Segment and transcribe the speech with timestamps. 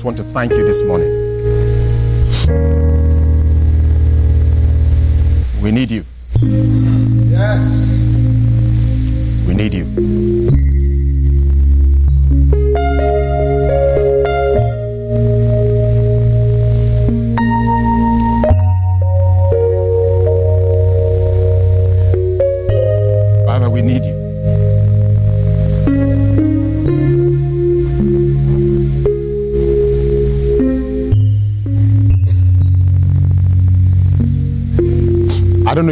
[0.00, 1.08] just want to thank you this morning.
[5.62, 6.04] We need you.
[7.28, 7.86] Yes.
[9.46, 10.39] We need you.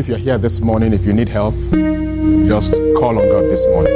[0.08, 1.52] If you're here this morning, if you need help,
[2.48, 3.92] just call on God this morning.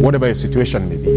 [0.00, 1.10] Whatever your situation may be.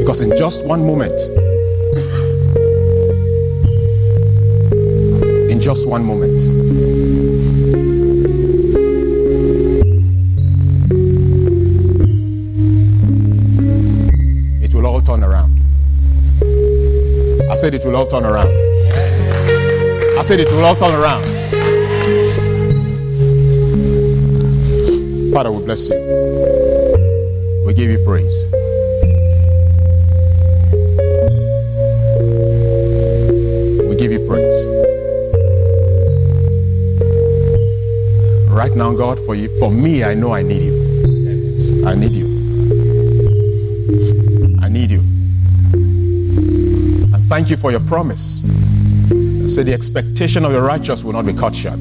[0.00, 1.12] Because in just one moment,
[5.50, 6.87] in just one moment,
[17.58, 18.46] said it will all turn around.
[20.16, 21.24] I said it will all turn around.
[25.32, 25.96] Father, we bless you.
[27.66, 28.46] We give you praise.
[33.88, 34.64] We give you praise.
[38.52, 41.84] Right now, God, for you, for me, I know I need you.
[41.84, 42.17] I need you.
[47.38, 48.42] Thank you for your promise.
[49.54, 51.78] Say the expectation of the righteous will not be cut short.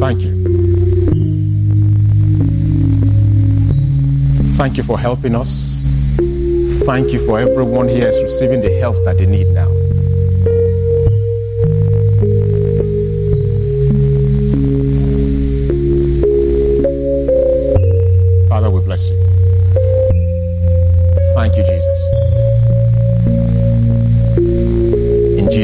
[0.00, 0.32] Thank you.
[4.56, 5.86] Thank you for helping us.
[6.86, 9.65] Thank you for everyone here is receiving the help that they need now.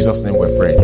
[0.03, 0.75] Jesus' name we pray.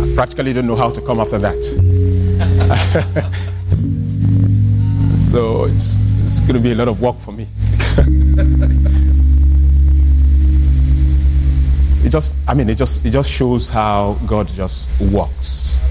[0.00, 1.52] I practically don't know how to come after that.
[5.30, 7.42] so it's, it's going to be a lot of work for me.
[12.06, 15.82] it just, I mean, it just, it just shows how God just works.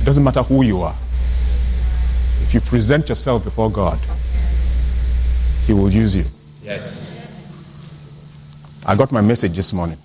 [0.00, 0.94] It doesn't matter who you are.
[2.50, 3.96] If you present yourself before God,
[5.68, 6.24] He will use you.
[6.64, 7.06] Yes.
[8.84, 9.96] I got my message this morning.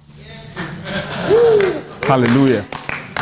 [2.04, 2.64] Hallelujah.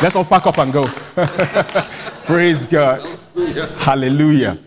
[0.02, 0.84] Let's all pack up and go.
[2.26, 3.02] Praise God.
[3.78, 4.58] Hallelujah.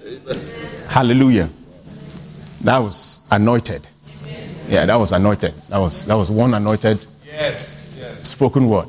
[0.89, 1.51] Hallelujah.
[2.63, 3.87] That was anointed.
[4.71, 5.53] Yeah, that was anointed.
[5.69, 7.99] That was that was one anointed Yes.
[8.01, 8.27] Yes.
[8.27, 8.89] spoken word.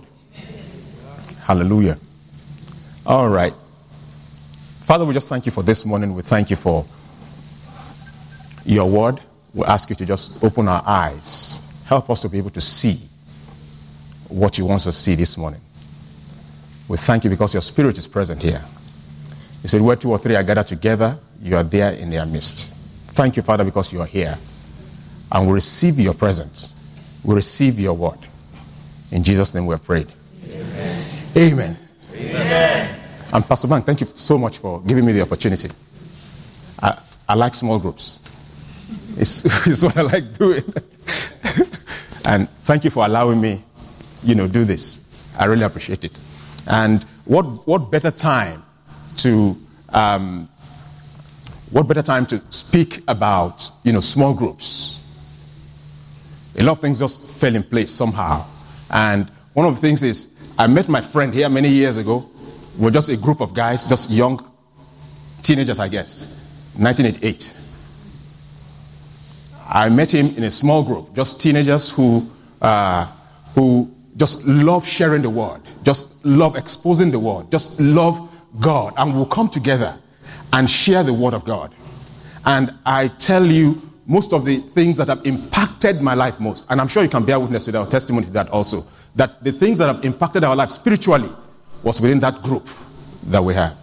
[1.43, 1.97] Hallelujah.
[3.05, 3.53] All right.
[4.87, 6.15] Father, we just thank you for this morning.
[6.15, 6.85] We thank you for
[8.63, 9.19] your word.
[9.53, 11.83] We ask you to just open our eyes.
[11.89, 12.93] Help us to be able to see
[14.33, 15.59] what you want us to see this morning.
[16.87, 18.61] We thank you because your spirit is present here.
[19.61, 22.73] You said, Where two or three are gathered together, you are there in their midst.
[23.13, 24.37] Thank you, Father, because you are here.
[25.33, 27.21] And we receive your presence.
[27.25, 28.19] We receive your word.
[29.11, 30.07] In Jesus' name we have prayed.
[31.35, 31.77] Amen.
[32.15, 32.96] Amen.
[33.33, 35.69] And Pastor Bank, thank you so much for giving me the opportunity.
[36.81, 38.19] I, I like small groups.
[39.19, 40.63] It's, it's what I like doing.
[42.27, 43.61] and thank you for allowing me,
[44.23, 45.35] you know, do this.
[45.39, 46.17] I really appreciate it.
[46.69, 48.63] And what, what better time
[49.17, 49.55] to,
[49.93, 50.47] um,
[51.71, 54.95] what better time to speak about, you know, small groups?
[56.57, 58.45] A lot of things just fell in place somehow.
[58.89, 62.27] And one of the things is, I met my friend here many years ago.
[62.79, 64.39] We're just a group of guys, just young
[65.41, 66.75] teenagers, I guess.
[66.77, 67.53] 1988.
[69.69, 72.25] I met him in a small group, just teenagers who,
[72.61, 73.05] uh,
[73.55, 78.29] who just love sharing the word, just love exposing the word, just love
[78.59, 79.97] God, and we'll come together
[80.53, 81.73] and share the word of God.
[82.45, 86.79] And I tell you, most of the things that have impacted my life most, and
[86.79, 88.83] I'm sure you can bear witness to that, testimony to that also,
[89.15, 91.29] that the things that have impacted our life spiritually
[91.83, 92.65] was within that group
[93.27, 93.77] that we have.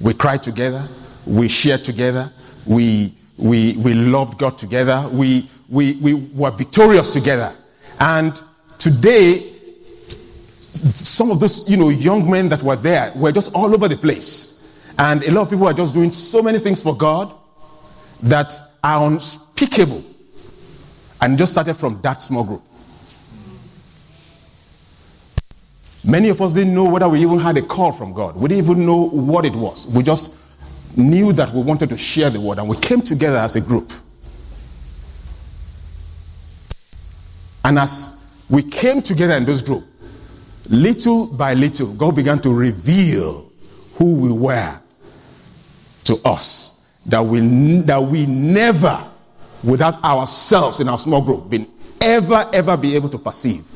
[0.00, 0.86] We cried together,
[1.26, 2.32] we shared together,
[2.66, 7.52] we, we, we loved God together, we, we, we were victorious together.
[7.98, 8.40] And
[8.78, 9.52] today,
[10.70, 13.96] some of those, you know, young men that were there were just all over the
[13.96, 14.94] place.
[14.98, 17.34] And a lot of people are just doing so many things for God
[18.22, 18.52] that
[18.82, 20.04] are unspeakable.
[21.22, 22.62] And just started from that small group.
[26.10, 28.34] Many of us didn't know whether we even had a call from God.
[28.34, 29.86] We didn't even know what it was.
[29.94, 30.34] We just
[30.96, 33.88] knew that we wanted to share the word and we came together as a group.
[37.64, 39.84] And as we came together in this group,
[40.68, 43.48] little by little, God began to reveal
[43.94, 44.80] who we were
[46.04, 47.02] to us.
[47.06, 47.38] That we,
[47.82, 49.08] that we never,
[49.62, 51.68] without ourselves in our small group, been
[52.00, 53.69] ever, ever be able to perceive.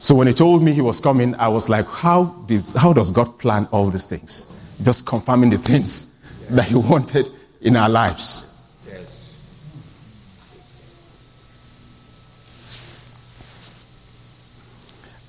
[0.00, 3.10] So when he told me he was coming, I was like, how, did, how does
[3.10, 4.78] God plan all these things?
[4.80, 6.06] Just confirming the things
[6.50, 7.26] that he wanted
[7.60, 8.48] in our lives.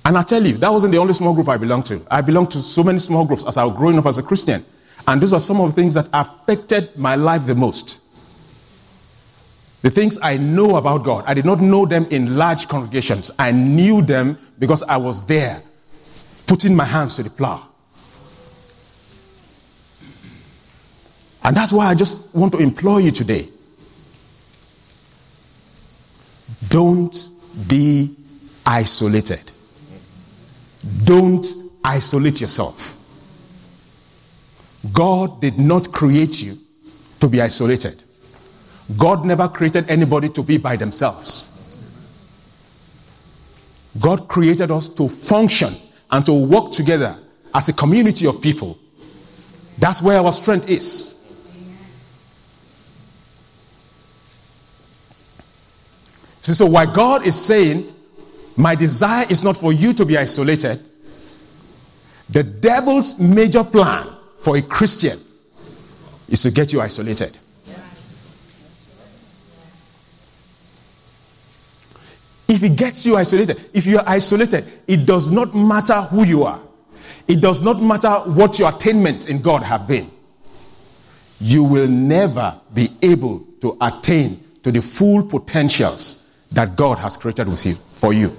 [0.04, 2.00] And I tell you, that wasn't the only small group I belonged to.
[2.08, 4.64] I belonged to so many small groups as I was growing up as a Christian.
[5.06, 7.99] And those were some of the things that affected my life the most.
[9.82, 13.30] The things I know about God, I did not know them in large congregations.
[13.38, 15.62] I knew them because I was there,
[16.46, 17.66] putting my hands to the plow.
[21.42, 23.48] And that's why I just want to implore you today.
[26.68, 27.30] Don't
[27.68, 28.14] be
[28.66, 29.50] isolated.
[31.04, 31.46] Don't
[31.82, 32.96] isolate yourself.
[34.92, 36.56] God did not create you
[37.20, 38.02] to be isolated.
[38.98, 41.46] God never created anybody to be by themselves.
[44.00, 45.74] God created us to function
[46.10, 47.16] and to work together
[47.54, 48.78] as a community of people.
[49.78, 51.16] That's where our strength is.
[56.42, 57.92] See, so why God is saying,
[58.56, 60.80] My desire is not for you to be isolated.
[62.30, 64.06] The devil's major plan
[64.38, 65.18] for a Christian
[66.28, 67.36] is to get you isolated.
[72.50, 76.42] If it gets you isolated, if you are isolated, it does not matter who you
[76.42, 76.60] are.
[77.28, 80.10] It does not matter what your attainments in God have been.
[81.38, 87.46] You will never be able to attain to the full potentials that God has created
[87.46, 88.30] with you for you.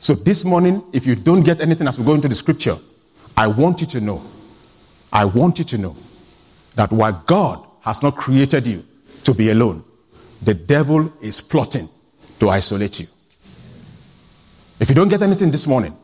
[0.00, 2.76] So this morning, if you don't get anything as we go into the scripture,
[3.36, 4.22] I want you to know,
[5.12, 5.94] I want you to know
[6.76, 8.82] that while God has not created you
[9.24, 9.84] to be alone.
[10.44, 11.88] The devil is plotting
[12.38, 13.06] to isolate you.
[14.80, 15.94] If you don't get anything this morning,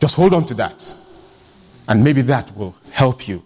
[0.00, 0.96] just hold on to that.
[1.88, 3.42] And maybe that will help you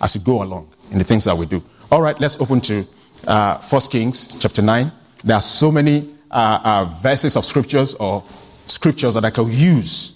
[0.00, 1.62] as you go along in the things that we do.
[1.90, 2.84] All right, let's open to
[3.26, 4.90] uh, 1 Kings chapter 9.
[5.24, 8.22] There are so many uh, uh, verses of scriptures or
[8.66, 10.14] scriptures that I could use,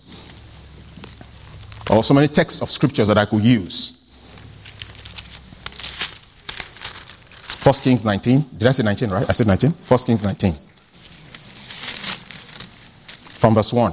[1.90, 4.01] or so many texts of scriptures that I could use.
[7.62, 8.44] 1 Kings 19.
[8.58, 9.28] Did I say 19, right?
[9.28, 9.70] I said 19.
[9.70, 10.52] 1 Kings 19.
[13.38, 13.92] From verse 1.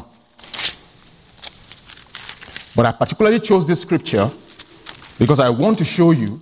[2.76, 4.28] But I particularly chose this scripture
[5.20, 6.42] because I want to show you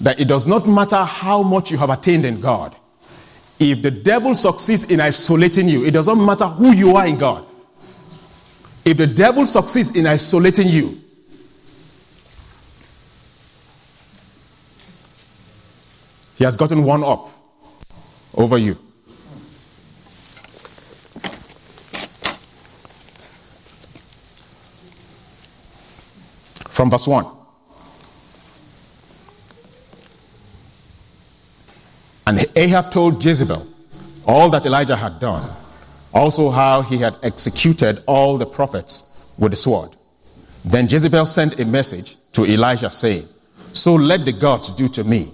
[0.00, 2.74] that it does not matter how much you have attained in God.
[3.60, 7.46] If the devil succeeds in isolating you, it doesn't matter who you are in God.
[8.84, 11.00] If the devil succeeds in isolating you,
[16.36, 17.30] He has gotten one up
[18.36, 18.74] over you.
[26.70, 27.24] From verse 1.
[32.26, 33.66] And Ahab told Jezebel
[34.26, 35.48] all that Elijah had done,
[36.12, 39.96] also how he had executed all the prophets with the sword.
[40.66, 43.26] Then Jezebel sent a message to Elijah saying,
[43.72, 45.30] So let the gods do to me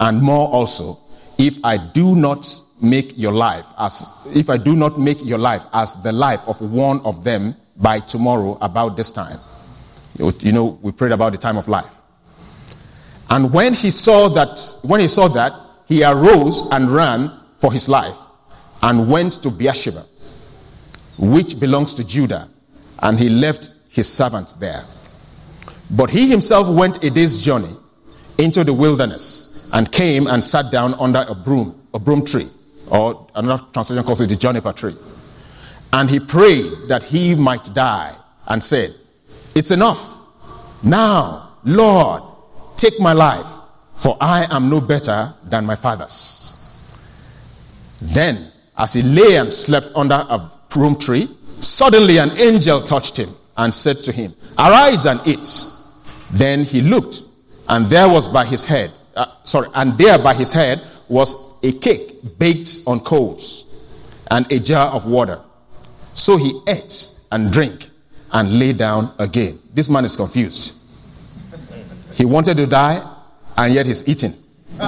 [0.00, 0.98] and more also
[1.38, 2.46] if I do not
[2.82, 6.60] make your life as if I do not make your life as the life of
[6.60, 9.38] one of them by tomorrow about this time.
[10.18, 11.92] You know, we prayed about the time of life.
[13.30, 15.52] And when he saw that, when he saw that,
[15.86, 18.16] he arose and ran for his life
[18.82, 20.04] and went to Beersheba,
[21.18, 22.48] which belongs to Judah,
[23.02, 24.84] and he left his servants there.
[25.96, 27.74] But he himself went a day's journey
[28.38, 32.48] into the wilderness and came and sat down under a broom, a broom tree,
[32.90, 34.94] or another translation calls it the juniper tree.
[35.92, 38.14] And he prayed that he might die
[38.46, 38.94] and said,
[39.54, 40.12] It's enough.
[40.84, 42.22] Now, Lord,
[42.76, 43.46] take my life,
[43.94, 46.60] for I am no better than my fathers.
[48.00, 51.28] Then, as he lay and slept under a broom tree,
[51.58, 55.48] suddenly an angel touched him and said to him, Arise and eat.
[56.32, 57.22] Then he looked,
[57.68, 61.72] and there was by his head, uh, sorry, and there by his head was a
[61.72, 65.40] cake baked on coals and a jar of water.
[66.14, 67.90] So he ate and drank
[68.32, 69.58] and lay down again.
[69.72, 70.80] This man is confused.
[72.16, 73.02] He wanted to die,
[73.56, 74.32] and yet he's eating.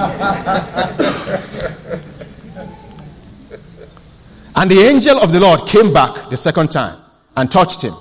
[4.55, 6.97] and the angel of the Lord came back the second time
[7.35, 7.93] and touched him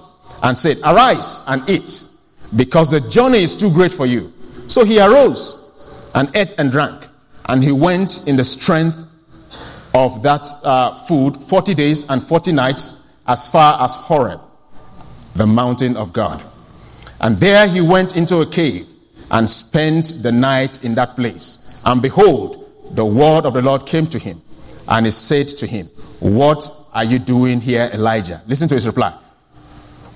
[0.43, 2.09] and said, Arise and eat,
[2.57, 4.33] because the journey is too great for you.
[4.69, 5.66] So he arose
[6.17, 7.07] and ate and drank,
[7.49, 9.05] and he went in the strength
[9.95, 14.41] of that uh, food 40 days and 40 nights as far as Horeb,
[15.35, 16.43] the mountain of God.
[17.21, 18.87] And there he went into a cave
[19.31, 21.83] and spent the night in that place.
[21.85, 24.41] And behold, the word of the Lord came to him,
[24.89, 25.87] and he said to him,
[26.21, 28.43] What are you doing here, Elijah?
[28.47, 29.17] Listen to his reply.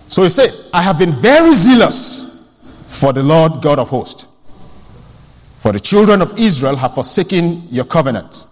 [0.08, 4.29] So he said, I have been very zealous for the Lord God of hosts.
[5.60, 8.46] For the children of Israel have forsaken your covenant,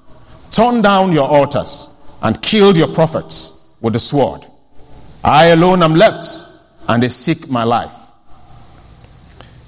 [0.51, 1.89] torn down your altars,
[2.23, 4.45] and killed your prophets with the sword.
[5.25, 6.27] I alone am left,
[6.87, 7.95] and they seek my life.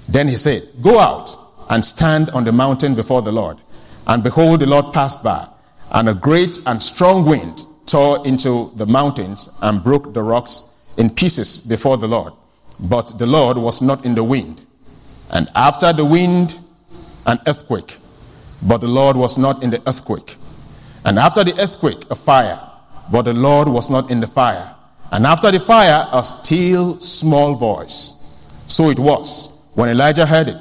[0.07, 1.35] Then he said, Go out
[1.71, 3.59] and stand on the mountain before the Lord.
[4.05, 5.47] And behold, the Lord passed by,
[5.93, 11.09] and a great and strong wind tore into the mountains and broke the rocks in
[11.09, 12.33] pieces before the Lord.
[12.79, 14.61] But the Lord was not in the wind.
[15.31, 16.59] And after the wind,
[17.25, 17.97] an earthquake.
[18.67, 20.35] But the Lord was not in the earthquake.
[21.05, 22.59] And after the earthquake, a fire.
[23.11, 24.75] But the Lord was not in the fire.
[25.11, 28.17] And after the fire, a still small voice.
[28.67, 30.57] So it was when Elijah heard it,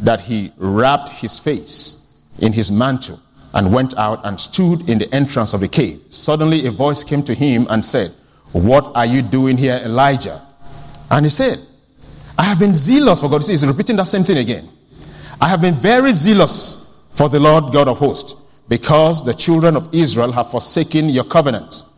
[0.00, 2.02] that he wrapped his face
[2.40, 3.20] in his mantle
[3.54, 6.00] and went out and stood in the entrance of the cave.
[6.10, 8.10] Suddenly a voice came to him and said,
[8.52, 10.42] What are you doing here, Elijah?
[11.10, 11.58] And he said,
[12.38, 13.42] I have been zealous for God.
[13.44, 14.68] See, he's repeating that same thing again.
[15.40, 18.34] I have been very zealous for the Lord God of hosts,
[18.68, 21.90] because the children of Israel have forsaken your covenants,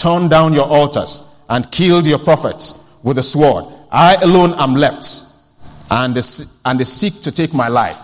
[0.00, 3.64] torn down your altars, and killed your prophets with the sword.
[3.90, 5.04] I alone am left
[5.90, 6.22] and they,
[6.64, 8.00] and they seek to take my life.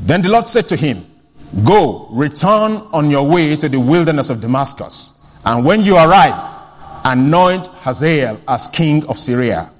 [0.00, 1.04] Then the Lord said to him,
[1.64, 6.34] Go, return on your way to the wilderness of Damascus, and when you arrive,
[7.04, 9.70] anoint Hazael as king of Syria.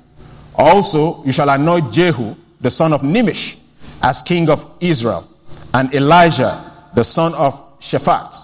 [0.56, 3.58] Also, you shall anoint Jehu, the son of Nimshi,
[4.02, 5.28] as king of Israel,
[5.72, 8.36] and Elijah, the son of Shaphat,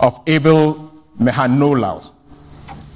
[0.00, 2.12] of Abel Meholah,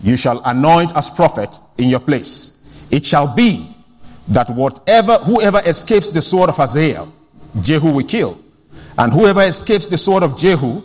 [0.02, 2.88] you shall anoint as prophet in your place.
[2.90, 3.66] It shall be
[4.28, 7.12] that whatever whoever escapes the sword of Hazael,
[7.60, 8.38] Jehu will kill.
[8.96, 10.82] And whoever escapes the sword of Jehu,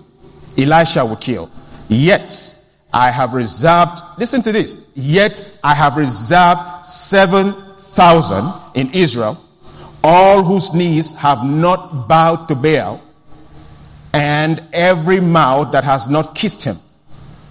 [0.58, 1.50] Elisha will kill.
[1.90, 2.65] Yet
[2.96, 9.38] I have reserved, listen to this, yet I have reserved 7,000 in Israel,
[10.02, 13.02] all whose knees have not bowed to Baal,
[14.14, 16.78] and every mouth that has not kissed him.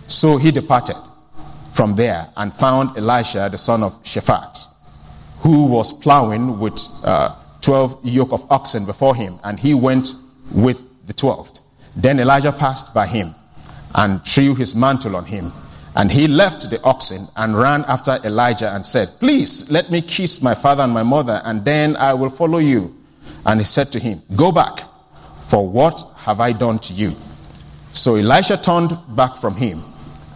[0.09, 0.97] So he departed
[1.75, 4.69] from there and found Elisha, the son of Shaphat,
[5.41, 10.15] who was plowing with uh, 12 yoke of oxen before him, and he went
[10.55, 11.61] with the 12th.
[11.95, 13.35] Then Elijah passed by him
[13.95, 15.53] and threw his mantle on him.
[15.97, 20.43] And he left the oxen and ran after Elijah and said, Please let me kiss
[20.43, 22.95] my father and my mother, and then I will follow you.
[23.47, 24.81] And he said to him, Go back,
[25.45, 27.11] for what have I done to you?
[27.93, 29.83] So Elisha turned back from him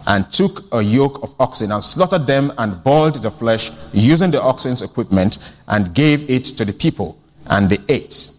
[0.07, 4.41] and took a yoke of oxen and slaughtered them and boiled the flesh using the
[4.41, 5.37] oxen's equipment
[5.67, 8.31] and gave it to the people, and they ate.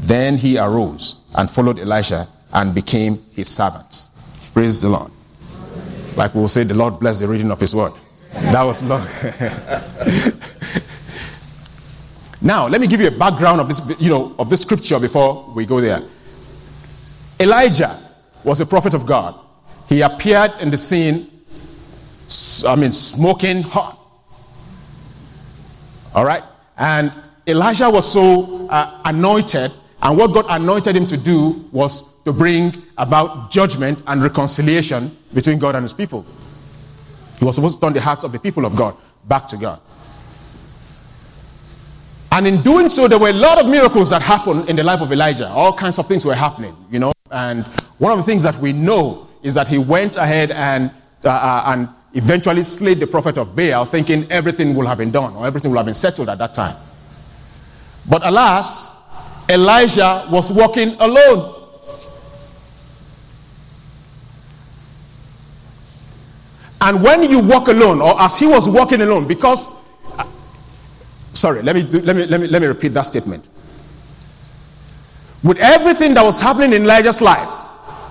[0.00, 4.08] Then he arose and followed Elisha and became his servant.
[4.54, 5.10] Praise the Lord.
[6.16, 7.90] Like we will say, the Lord bless the reading of his word.
[8.32, 9.04] That was long.
[12.40, 15.52] now, let me give you a background of this, you know, of this scripture before
[15.56, 16.02] we go there.
[17.40, 18.00] Elijah
[18.44, 19.34] was a prophet of God.
[19.88, 21.28] He appeared in the scene,
[22.64, 23.98] I mean, smoking hot.
[26.14, 26.44] All right?
[26.78, 27.12] And
[27.48, 32.83] Elijah was so uh, anointed, and what God anointed him to do was to bring
[32.96, 36.24] about judgment and reconciliation between God and his people.
[37.38, 38.96] He was supposed to turn the hearts of the people of God
[39.26, 39.80] back to God.
[42.32, 45.00] And in doing so, there were a lot of miracles that happened in the life
[45.00, 45.48] of Elijah.
[45.48, 47.12] All kinds of things were happening, you know.
[47.30, 47.64] And
[47.98, 50.90] one of the things that we know is that he went ahead and,
[51.24, 55.34] uh, uh, and eventually slayed the prophet of Baal, thinking everything will have been done
[55.36, 56.76] or everything will have been settled at that time.
[58.08, 58.96] But alas,
[59.48, 61.63] Elijah was walking alone.
[66.84, 69.72] And when you walk alone, or as he was walking alone, because,
[70.18, 70.24] uh,
[71.32, 73.48] sorry, let me, let, me, let, me, let me repeat that statement.
[75.42, 77.48] With everything that was happening in Elijah's life,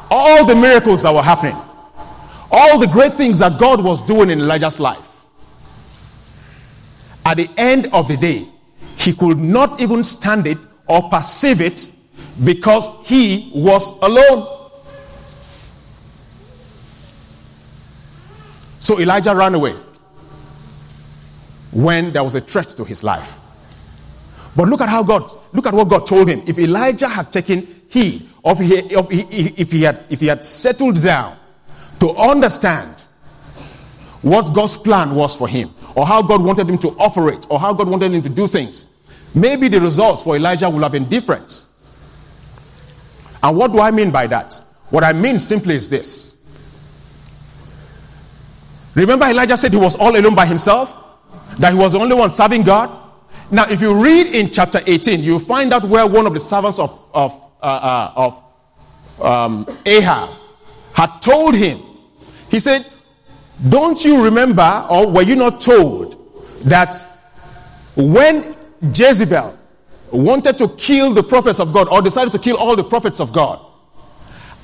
[0.09, 1.55] all the miracles that were happening,
[2.51, 5.23] all the great things that God was doing in Elijah's life,
[7.27, 8.47] at the end of the day,
[8.97, 11.91] he could not even stand it or perceive it
[12.43, 14.52] because he was alone.
[18.83, 19.77] So Elijah ran away
[21.71, 23.39] when there was a threat to his life.
[24.57, 26.41] But look at how God, look at what God told him.
[26.45, 31.01] If Elijah had taken heed, or if he, if he, had, if he had settled
[31.01, 31.37] down
[32.01, 32.93] to understand
[34.21, 37.73] what God's plan was for him, or how God wanted him to operate, or how
[37.73, 38.87] God wanted him to do things,
[39.33, 41.67] maybe the results for Elijah would have been different.
[43.41, 44.61] And what do I mean by that?
[44.89, 46.33] What I mean simply is this.
[48.95, 50.99] Remember, Elijah said he was all alone by himself?
[51.59, 52.89] That he was the only one serving God?
[53.51, 56.79] Now, if you read in chapter 18, you find out where one of the servants
[56.79, 60.29] of, of, uh, uh, of um, Ahab
[60.93, 61.79] had told him,
[62.49, 62.85] he said,
[63.69, 66.15] Don't you remember, or were you not told,
[66.65, 66.95] that
[67.95, 68.55] when
[68.93, 69.57] Jezebel
[70.11, 73.33] wanted to kill the prophets of God, or decided to kill all the prophets of
[73.33, 73.59] God,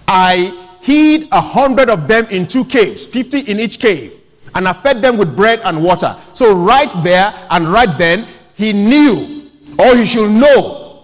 [0.08, 4.19] I hid a hundred of them in two caves, 50 in each cave,
[4.60, 6.18] and I fed them with bread and water.
[6.34, 9.50] So, right there and right then, he knew,
[9.80, 11.00] or he should know,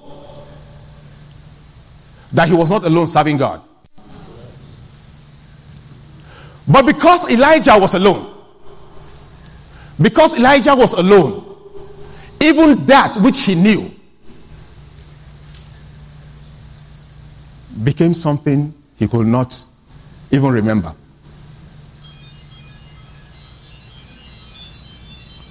[2.34, 3.62] that he was not alone serving God.
[6.68, 8.30] But because Elijah was alone,
[10.02, 11.46] because Elijah was alone,
[12.44, 13.90] even that which he knew
[17.86, 19.64] became something he could not
[20.32, 20.94] even remember.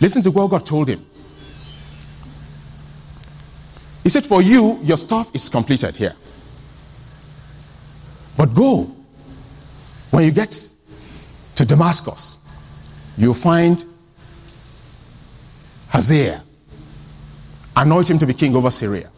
[0.05, 1.03] Listen to what God told him.
[4.03, 6.15] He said, For you, your stuff is completed here.
[8.37, 8.83] But go.
[10.11, 10.51] When you get
[11.55, 12.37] to Damascus,
[13.17, 13.83] you'll find
[15.89, 16.43] Hazael.
[17.75, 19.11] Anoint him to be king over Syria.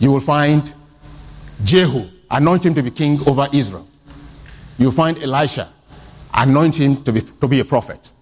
[0.00, 0.70] You will find
[1.64, 2.10] Jehu.
[2.30, 3.88] Anoint him to be king over Israel.
[4.76, 5.70] You'll find Elisha.
[6.34, 8.12] Anoint him to be, to be a prophet.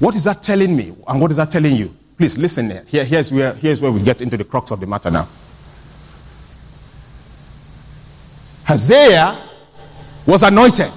[0.00, 0.92] What is that telling me?
[1.06, 1.94] And what is that telling you?
[2.16, 3.04] Please listen here.
[3.04, 5.28] here's, where, here's where we get into the crux of the matter now.
[8.64, 9.42] Hazael
[10.26, 10.90] was anointed.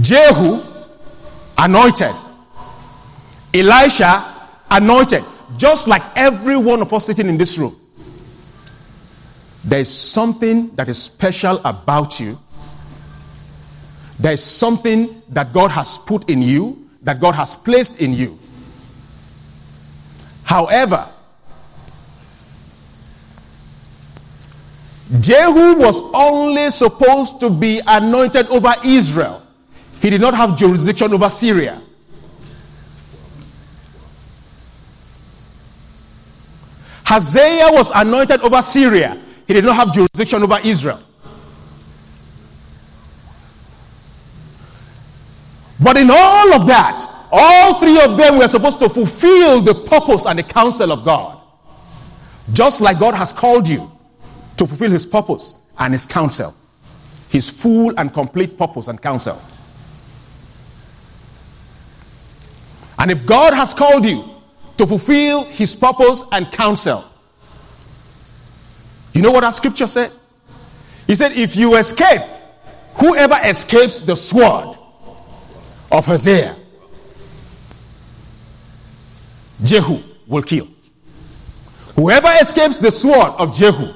[0.00, 0.62] Jehu
[1.58, 2.14] anointed.
[3.54, 4.24] Elisha
[4.70, 5.24] anointed.
[5.56, 7.74] Just like every one of us sitting in this room.
[9.64, 12.38] There is something that is special about you.
[14.20, 18.38] There is something that God has put in you, that God has placed in you.
[20.44, 21.08] However,
[25.20, 29.42] Jehu was only supposed to be anointed over Israel.
[30.02, 31.80] He did not have jurisdiction over Syria.
[37.06, 39.18] Hazael was anointed over Syria.
[39.46, 41.00] He did not have jurisdiction over Israel.
[45.80, 50.26] But in all of that, all three of them were supposed to fulfill the purpose
[50.26, 51.38] and the counsel of God.
[52.52, 53.90] Just like God has called you
[54.56, 56.54] to fulfill his purpose and his counsel,
[57.30, 59.40] his full and complete purpose and counsel.
[62.98, 64.24] And if God has called you
[64.78, 67.04] to fulfill his purpose and counsel,
[69.12, 70.10] you know what our scripture said?
[71.06, 72.22] He said, If you escape,
[73.00, 74.77] whoever escapes the sword
[75.98, 76.56] of Hazael,
[79.64, 80.68] Jehu will kill.
[81.96, 83.92] Whoever escapes the sword of Jehu,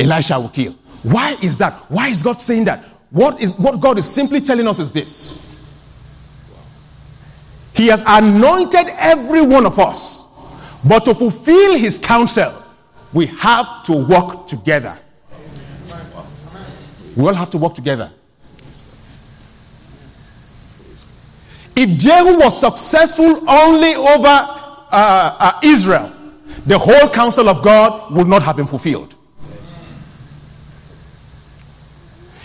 [0.00, 0.72] Elisha will kill.
[1.04, 1.74] Why is that?
[1.88, 2.84] Why is God saying that?
[3.10, 5.48] What, is, what God is simply telling us is this
[7.76, 10.26] He has anointed every one of us,
[10.86, 12.52] but to fulfill His counsel,
[13.12, 14.94] we have to work together.
[17.16, 18.10] We all have to work together.
[21.74, 26.12] If Jehu was successful only over uh, uh, Israel,
[26.66, 29.14] the whole counsel of God would not have been fulfilled.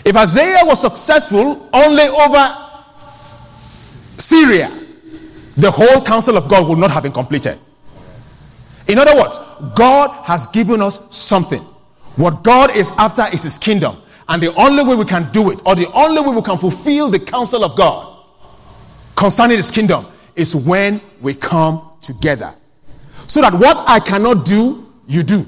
[0.04, 2.56] If Hazael was successful only over
[4.16, 4.72] Syria,
[5.56, 7.58] the whole counsel of God would not have been completed.
[8.88, 9.38] In other words,
[9.74, 11.60] God has given us something.
[12.16, 13.98] What God is after is His kingdom.
[14.30, 17.10] And the only way we can do it, or the only way we can fulfill
[17.10, 18.17] the counsel of God
[19.18, 22.54] concerning His kingdom, is when we come together.
[23.26, 25.44] So that what I cannot do, you do.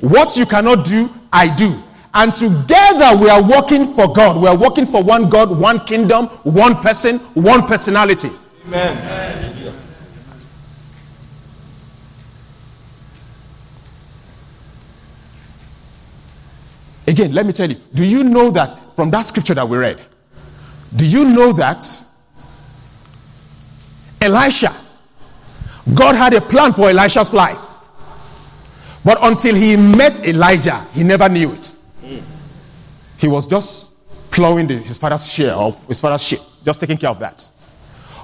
[0.00, 1.80] What you cannot do, I do.
[2.14, 4.40] And together we are working for God.
[4.40, 8.30] We are working for one God, one kingdom, one person, one personality.
[8.66, 9.42] Amen.
[17.06, 20.00] Again, let me tell you do you know that from that scripture that we read?
[20.96, 21.84] Do you know that
[24.22, 24.74] Elisha,
[25.94, 27.72] God had a plan for Elisha's life?
[29.04, 31.74] But until he met Elijah, he never knew it.
[33.18, 33.92] He was just
[34.30, 37.48] plowing the, his father's share of his father's sheep, just taking care of that.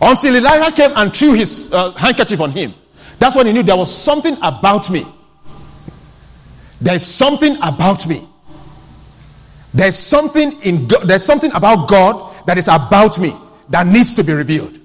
[0.01, 2.73] Until Elijah came and threw his uh, handkerchief on him.
[3.19, 5.05] That's when he knew there was something about me.
[6.81, 8.25] There's something about me.
[9.75, 13.33] There's something in God, there's something about God that is about me
[13.71, 14.79] that needs to be revealed.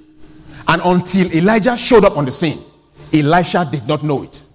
[0.67, 2.59] And until Elijah showed up on the scene,
[3.13, 4.45] Elisha did not know it.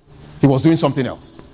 [0.40, 1.44] He was doing something else.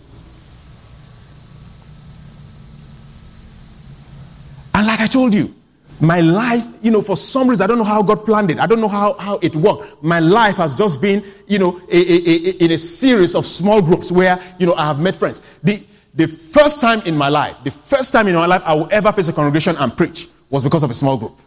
[4.74, 5.54] And like I told you,
[6.00, 8.58] my life, you know, for some reason, I don't know how God planned it.
[8.58, 10.02] I don't know how, how it worked.
[10.02, 13.80] My life has just been, you know, a, a, a, in a series of small
[13.80, 15.40] groups where, you know, I have met friends.
[15.62, 15.80] The,
[16.14, 19.12] the first time in my life, the first time in my life I will ever
[19.12, 21.38] face a congregation and preach was because of a small group.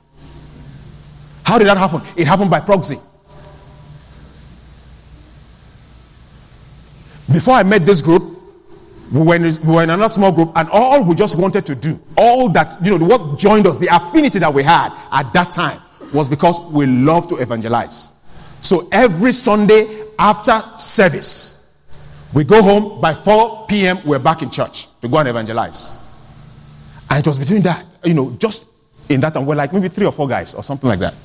[1.48, 2.02] How did that happen?
[2.18, 2.98] It happened by proxy.
[7.32, 8.22] Before I met this group,
[9.14, 11.74] we were, in, we were in another small group, and all we just wanted to
[11.76, 15.50] do, all that, you know, what joined us, the affinity that we had at that
[15.52, 15.80] time
[16.14, 18.10] was because we love to evangelize.
[18.60, 21.80] So every Sunday after service,
[22.34, 25.92] we go home by 4 p.m., we're back in church to go and evangelize.
[27.10, 28.68] And it was between that, you know, just
[29.10, 31.16] in that time, we're like maybe three or four guys or something like that.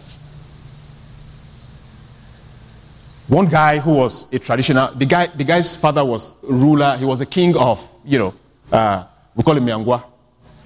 [3.29, 6.97] One guy who was a traditional, the guy, the guy's father was ruler.
[6.97, 8.35] He was a king of, you know,
[8.73, 9.05] uh,
[9.35, 10.05] we call him Miangwa.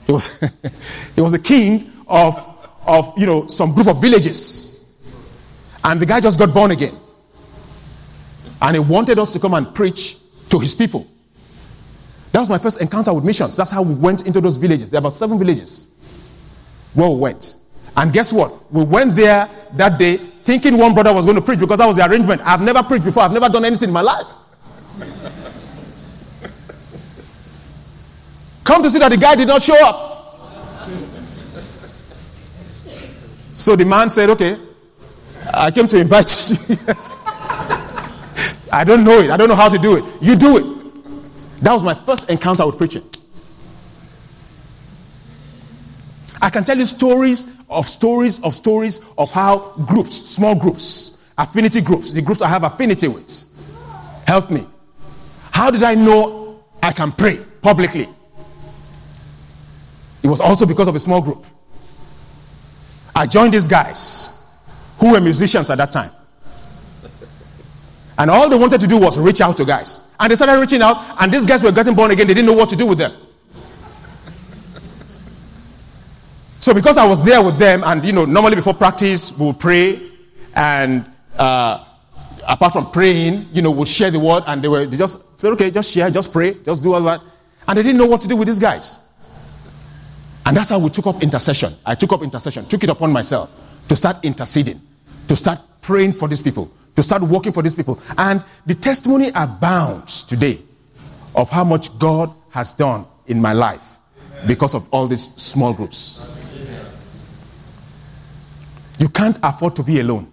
[0.07, 0.41] He was,
[1.15, 2.35] he was a king of,
[2.87, 4.77] of, you know, some group of villages.
[5.85, 6.95] And the guy just got born again.
[8.63, 10.17] And he wanted us to come and preach
[10.49, 11.07] to his people.
[12.33, 13.57] That was my first encounter with missions.
[13.57, 14.91] That's how we went into those villages.
[14.91, 15.89] There are about seven villages
[16.95, 17.57] where we went.
[17.97, 18.53] And guess what?
[18.73, 21.97] We went there that day thinking one brother was going to preach because that was
[21.97, 22.41] the arrangement.
[22.45, 24.27] I've never preached before, I've never done anything in my life.
[28.63, 30.15] Come to see that the guy did not show up.
[33.53, 34.57] So the man said, Okay,
[35.53, 36.77] I came to invite you.
[38.73, 39.31] I don't know it.
[39.31, 40.05] I don't know how to do it.
[40.21, 41.63] You do it.
[41.63, 43.03] That was my first encounter with preaching.
[46.43, 51.81] I can tell you stories of stories of stories of how groups, small groups, affinity
[51.81, 54.67] groups, the groups I have affinity with, help me.
[55.53, 58.09] How did I know I can pray publicly?
[60.23, 61.45] It was also because of a small group.
[63.15, 64.37] I joined these guys
[64.99, 66.11] who were musicians at that time.
[68.19, 70.07] And all they wanted to do was reach out to guys.
[70.19, 72.27] And they started reaching out, and these guys were getting born again.
[72.27, 73.13] They didn't know what to do with them.
[76.67, 80.01] So because I was there with them, and you know, normally before practice, we'll pray,
[80.57, 81.05] and
[81.39, 81.85] uh,
[82.49, 85.53] apart from praying, you know, we'll share the word, and they were they just said,
[85.53, 87.21] okay, just share, just pray, just do all that.
[87.69, 88.99] And they didn't know what to do with these guys.
[90.45, 91.73] And that's how we took up intercession.
[91.87, 94.81] I took up intercession, took it upon myself to start interceding,
[95.29, 98.01] to start praying for these people, to start working for these people.
[98.19, 100.59] And the testimony abounds today
[101.37, 103.99] of how much God has done in my life
[104.49, 106.36] because of all these small groups.
[108.99, 110.31] You can't afford to be alone.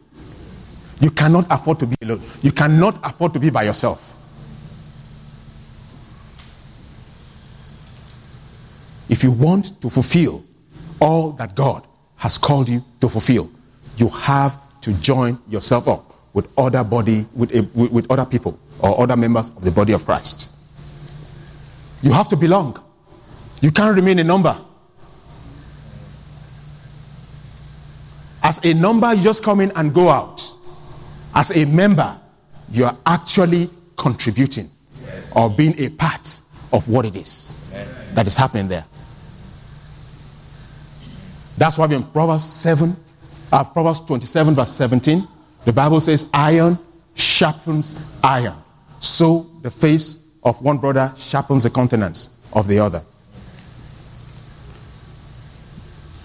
[1.02, 2.22] You cannot afford to be alone.
[2.42, 4.12] You cannot afford to be by yourself.
[9.10, 10.44] If you want to fulfill
[11.02, 11.86] all that God
[12.18, 13.50] has called you to fulfill,
[13.98, 18.58] you have to join yourself up with other body, with, a, with, with other people
[18.80, 20.52] or other members of the body of Christ.
[22.02, 22.82] You have to belong.
[23.62, 24.58] You can't remain a number.
[28.44, 30.44] As a number, you just come in and go out.
[31.34, 32.16] As a member,
[32.72, 34.70] you are actually contributing
[35.02, 35.36] yes.
[35.36, 36.42] or being a part
[36.74, 37.60] of what it is
[38.14, 38.86] that is happening there.
[41.58, 42.96] That's why in Proverbs 7,
[43.52, 45.28] uh, Proverbs 27, verse 17,
[45.66, 46.78] The Bible says, iron
[47.16, 48.56] sharpens iron.
[49.00, 53.02] So the face of one brother sharpens the countenance of the other.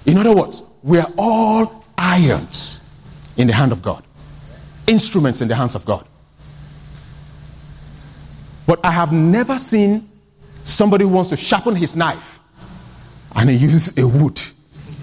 [0.07, 4.03] In other words, we are all irons in the hand of God,
[4.87, 6.07] instruments in the hands of God.
[8.67, 10.09] But I have never seen
[10.63, 12.41] somebody who wants to sharpen his knife
[13.35, 14.37] and he uses a wood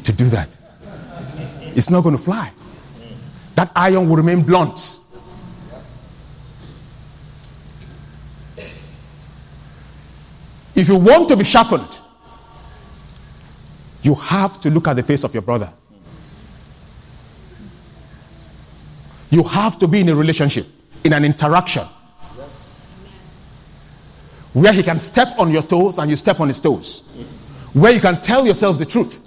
[0.04, 0.56] to do that.
[1.76, 2.52] It's not going to fly.
[3.56, 5.00] That iron will remain blunt.
[10.76, 12.02] If you want to be sharpened,
[14.04, 15.72] you have to look at the face of your brother.
[19.36, 20.66] You have to be in a relationship,
[21.04, 21.84] in an interaction,
[24.54, 27.02] where he can step on your toes and you step on his toes,
[27.74, 29.20] where you can tell yourselves the truth,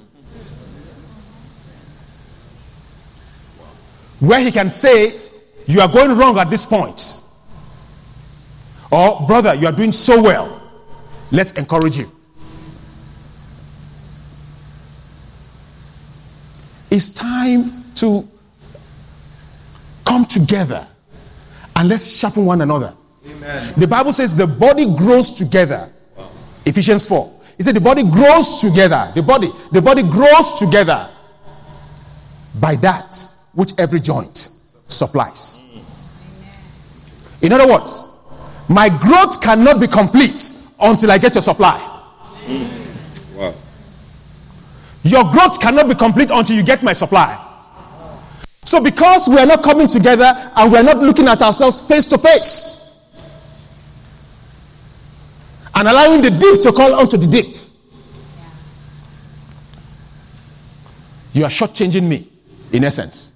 [4.20, 5.12] where he can say,
[5.66, 7.20] You are going wrong at this point,
[8.90, 10.62] or brother, you are doing so well.
[11.30, 12.10] Let's encourage you.
[16.90, 18.26] It's time to
[20.18, 20.86] come together
[21.76, 22.92] and let's sharpen one another.
[23.24, 23.72] Amen.
[23.76, 25.88] The Bible says the body grows together.
[26.16, 26.28] Wow.
[26.66, 27.40] Ephesians 4.
[27.56, 29.12] He said the body grows together.
[29.14, 31.08] The body, the body grows together
[32.60, 33.14] by that
[33.54, 34.36] which every joint
[34.88, 35.66] supplies.
[37.42, 38.12] In other words,
[38.68, 41.78] my growth cannot be complete until I get your supply.
[43.36, 43.54] Wow.
[45.04, 47.47] Your growth cannot be complete until you get my supply.
[48.68, 52.04] So, because we are not coming together and we are not looking at ourselves face
[52.08, 53.00] to face
[55.74, 57.56] and allowing the deep to call onto the deep,
[61.32, 62.28] you are shortchanging me,
[62.70, 63.32] in essence.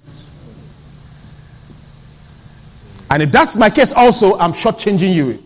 [3.08, 5.42] And if that's my case, also, I'm shortchanging you.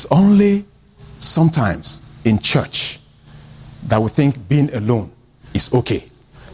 [0.00, 0.64] It's only
[1.18, 3.00] sometimes in church
[3.88, 5.12] that we think being alone
[5.52, 6.02] is okay.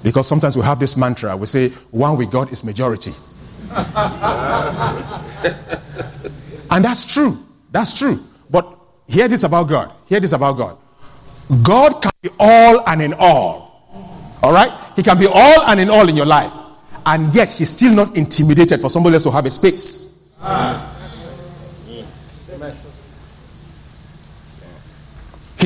[0.02, 3.12] Because sometimes we have this mantra we say, one with God is majority.
[6.72, 7.38] and that's true.
[7.70, 8.18] That's true.
[8.50, 8.66] But
[9.06, 9.92] hear this about God.
[10.08, 10.76] Hear this about God.
[11.62, 13.86] God can be all and in all.
[14.42, 14.72] All right?
[14.96, 16.52] He can be all and in all in your life.
[17.06, 20.34] And yet, he's still not intimidated for somebody else to have a space.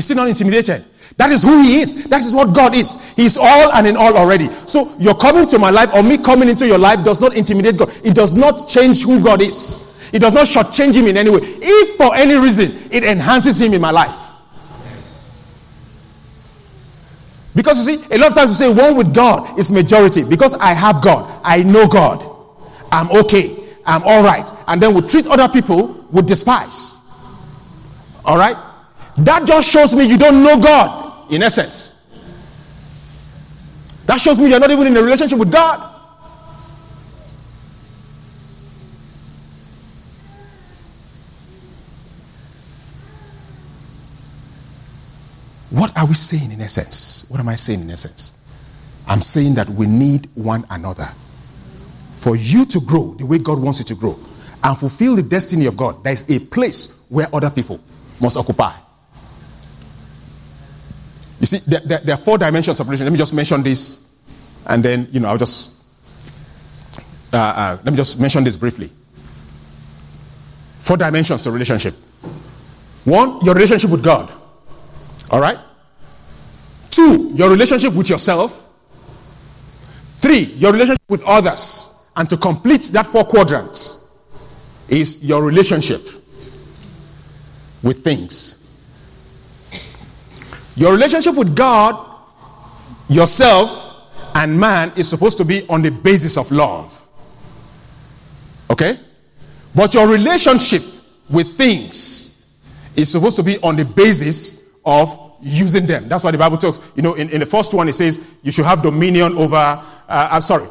[0.09, 0.85] He's not intimidated.
[1.17, 2.05] That is who he is.
[2.05, 3.13] That is what God is.
[3.15, 4.47] He's all and in all already.
[4.47, 7.77] So your coming to my life or me coming into your life does not intimidate
[7.77, 7.91] God.
[8.05, 9.87] It does not change who God is.
[10.13, 11.41] It does not shortchange him in any way.
[11.43, 14.17] If for any reason it enhances him in my life.
[17.55, 20.25] Because you see, a lot of times we say one with God is majority.
[20.25, 22.25] Because I have God, I know God,
[22.91, 24.51] I'm okay, I'm all right.
[24.69, 26.97] And then we treat other people with despise.
[28.25, 28.57] All right?
[29.18, 31.96] That just shows me you don't know God, in essence.
[34.07, 35.90] That shows me you're not even in a relationship with God.
[45.70, 47.27] What are we saying in essence?
[47.31, 48.37] What am I saying in essence?
[49.09, 51.07] I'm saying that we need one another.
[51.07, 54.18] For you to grow the way God wants you to grow
[54.62, 57.81] and fulfill the destiny of God, there is a place where other people
[58.20, 58.73] must occupy.
[61.40, 63.07] You see, there, there, there, are four dimensions of relation.
[63.07, 64.07] Let me just mention this,
[64.68, 65.74] and then, you know, I'll just,
[67.33, 68.88] uh, uh, let me just mention this briefly.
[70.83, 71.94] Four dimensions to relationship.
[73.05, 74.31] One, your relationship with God.
[75.31, 75.59] All right?
[76.90, 78.66] Two, your relationship with yourself.
[80.18, 81.96] Three, your relationship with others.
[82.16, 84.11] And to complete that four quadrants
[84.90, 86.03] is your relationship
[87.83, 88.60] with things.
[90.77, 92.07] Your relationship with God,
[93.09, 93.91] yourself,
[94.35, 96.97] and man is supposed to be on the basis of love.
[98.71, 98.99] Okay?
[99.75, 100.83] But your relationship
[101.29, 106.09] with things is supposed to be on the basis of using them.
[106.09, 106.81] That's why the Bible talks.
[106.95, 109.57] You know, in, in the first one, it says you should have dominion over.
[109.57, 110.67] Uh, I'm sorry.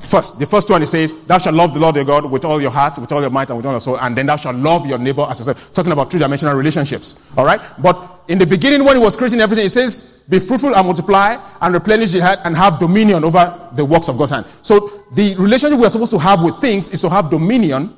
[0.00, 2.60] First, the first one it says, Thou shalt love the Lord your God with all
[2.60, 4.56] your heart, with all your might, and with all your soul, and then thou shalt
[4.56, 5.72] love your neighbor as yourself.
[5.74, 7.32] Talking about three dimensional relationships.
[7.36, 7.60] All right?
[7.78, 11.36] But in the beginning, when he was creating everything, it says, Be fruitful and multiply
[11.60, 14.46] and replenish the earth and have dominion over the works of God's hand.
[14.62, 17.94] So the relationship we are supposed to have with things is to have dominion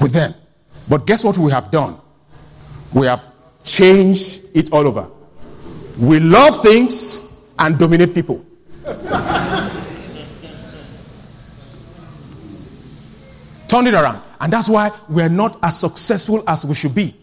[0.00, 0.34] with them.
[0.88, 1.98] But guess what we have done?
[2.94, 3.24] We have
[3.64, 5.08] changed it all over.
[6.00, 8.44] We love things and dominate people.
[13.72, 14.20] Turn it around.
[14.38, 17.14] And that's why we're not as successful as we should be.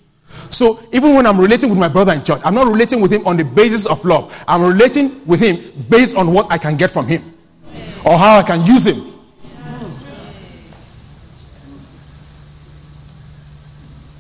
[0.50, 3.28] So even when I'm relating with my brother in church, I'm not relating with him
[3.28, 4.44] on the basis of love.
[4.48, 5.58] I'm relating with him
[5.92, 7.22] based on what I can get from him
[8.04, 9.14] or how I can use him.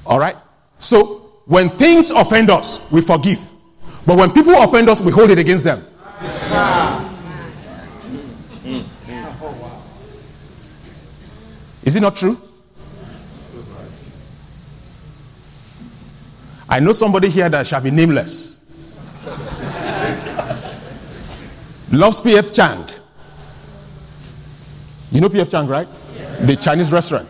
[0.06, 0.36] All right?
[0.78, 3.39] So when things offend us, we forgive.
[4.06, 5.84] But when people offend us, we hold it against them.
[11.89, 12.38] Is it not true?
[16.69, 18.60] I know somebody here that shall be nameless.
[21.91, 22.86] Loves PF Chang.
[25.12, 25.88] You know PF Chang, right?
[26.41, 27.28] The Chinese restaurant.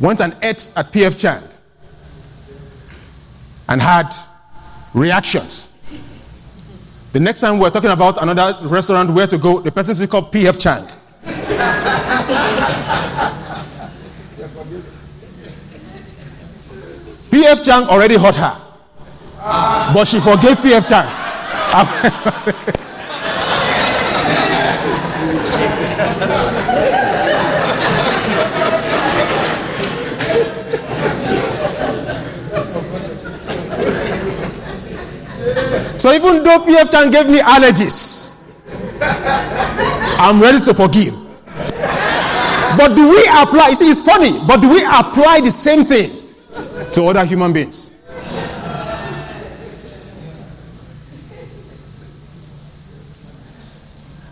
[0.00, 1.44] Went and ate at PF Chang
[3.68, 4.12] and had
[4.94, 5.68] reactions.
[7.12, 10.32] The next time we're talking about another restaurant where to go, the person is called
[10.32, 10.82] PF Chang.
[17.30, 18.58] PF Chang already hurt her,
[19.92, 22.78] but she forgave PF Chang.
[36.02, 38.34] so even though PF Chang gave me allergies,
[40.18, 41.14] I'm ready to forgive.
[42.76, 43.68] But do we apply?
[43.68, 46.10] You see, it's funny, but do we apply the same thing
[46.94, 47.94] to other human beings.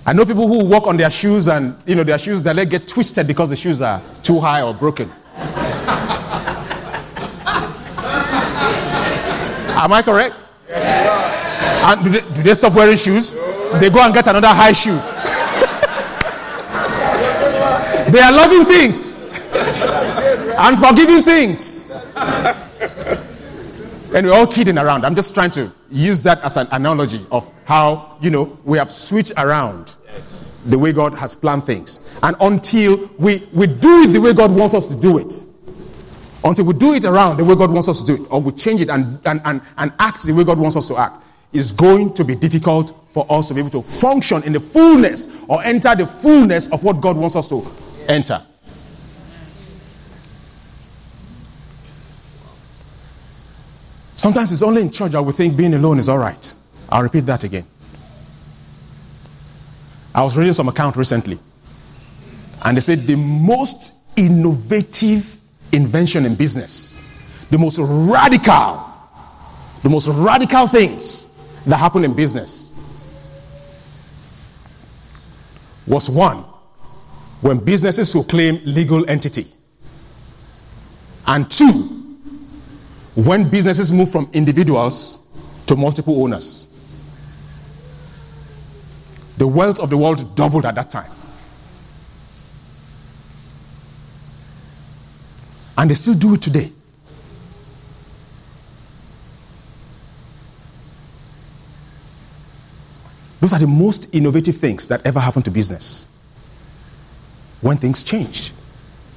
[0.04, 2.70] I know people who walk on their shoes and you know their shoes their leg
[2.70, 5.08] get twisted because the shoes are too high or broken.
[9.78, 10.34] Am I correct?
[11.60, 13.34] And do they, do they stop wearing shoes?
[13.80, 14.98] They go and get another high shoe.
[18.10, 19.18] they are loving things
[20.58, 21.90] and forgiving things.
[24.14, 25.04] and we're all kidding around.
[25.04, 28.90] I'm just trying to use that as an analogy of how, you know, we have
[28.90, 29.96] switched around
[30.66, 32.18] the way God has planned things.
[32.22, 35.46] And until we, we do it the way God wants us to do it,
[36.44, 38.52] until we do it around the way God wants us to do it, or we
[38.52, 41.72] change it and, and, and, and act the way God wants us to act, it's
[41.72, 45.62] going to be difficult for us to be able to function in the fullness or
[45.64, 47.66] enter the fullness of what God wants us to
[48.08, 48.40] enter.
[54.14, 56.54] Sometimes it's only in church that we think being alone is all right.
[56.90, 57.64] I'll repeat that again.
[60.14, 61.38] I was reading some account recently,
[62.64, 65.38] and they said the most innovative
[65.72, 68.84] invention in business, the most radical,
[69.82, 71.29] the most radical things
[71.66, 72.70] that happen in business
[75.86, 76.38] was one
[77.42, 79.46] when businesses will claim legal entity,
[81.26, 81.72] and two
[83.16, 85.18] when businesses move from individuals
[85.66, 86.66] to multiple owners.
[89.38, 91.10] The wealth of the world doubled at that time.
[95.78, 96.70] And they still do it today.
[103.40, 106.06] Those are the most innovative things that ever happened to business.
[107.62, 108.54] When things changed,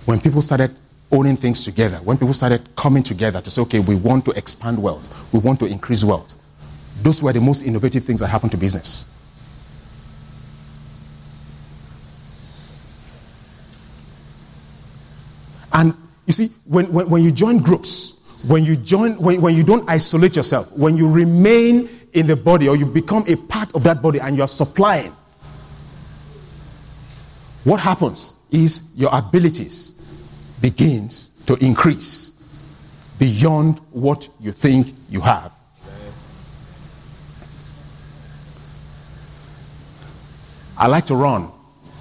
[0.05, 0.73] when people started
[1.11, 4.81] owning things together, when people started coming together to say, okay, we want to expand
[4.81, 6.35] wealth, we want to increase wealth,
[7.03, 9.09] those were the most innovative things that happened to business.
[15.73, 15.93] And
[16.27, 19.89] you see, when, when, when you join groups, when you join, when, when you don't
[19.89, 24.01] isolate yourself, when you remain in the body or you become a part of that
[24.01, 25.11] body and you're supplying,
[27.63, 35.53] what happens is your abilities begins to increase beyond what you think you have.
[40.77, 41.49] I like to run.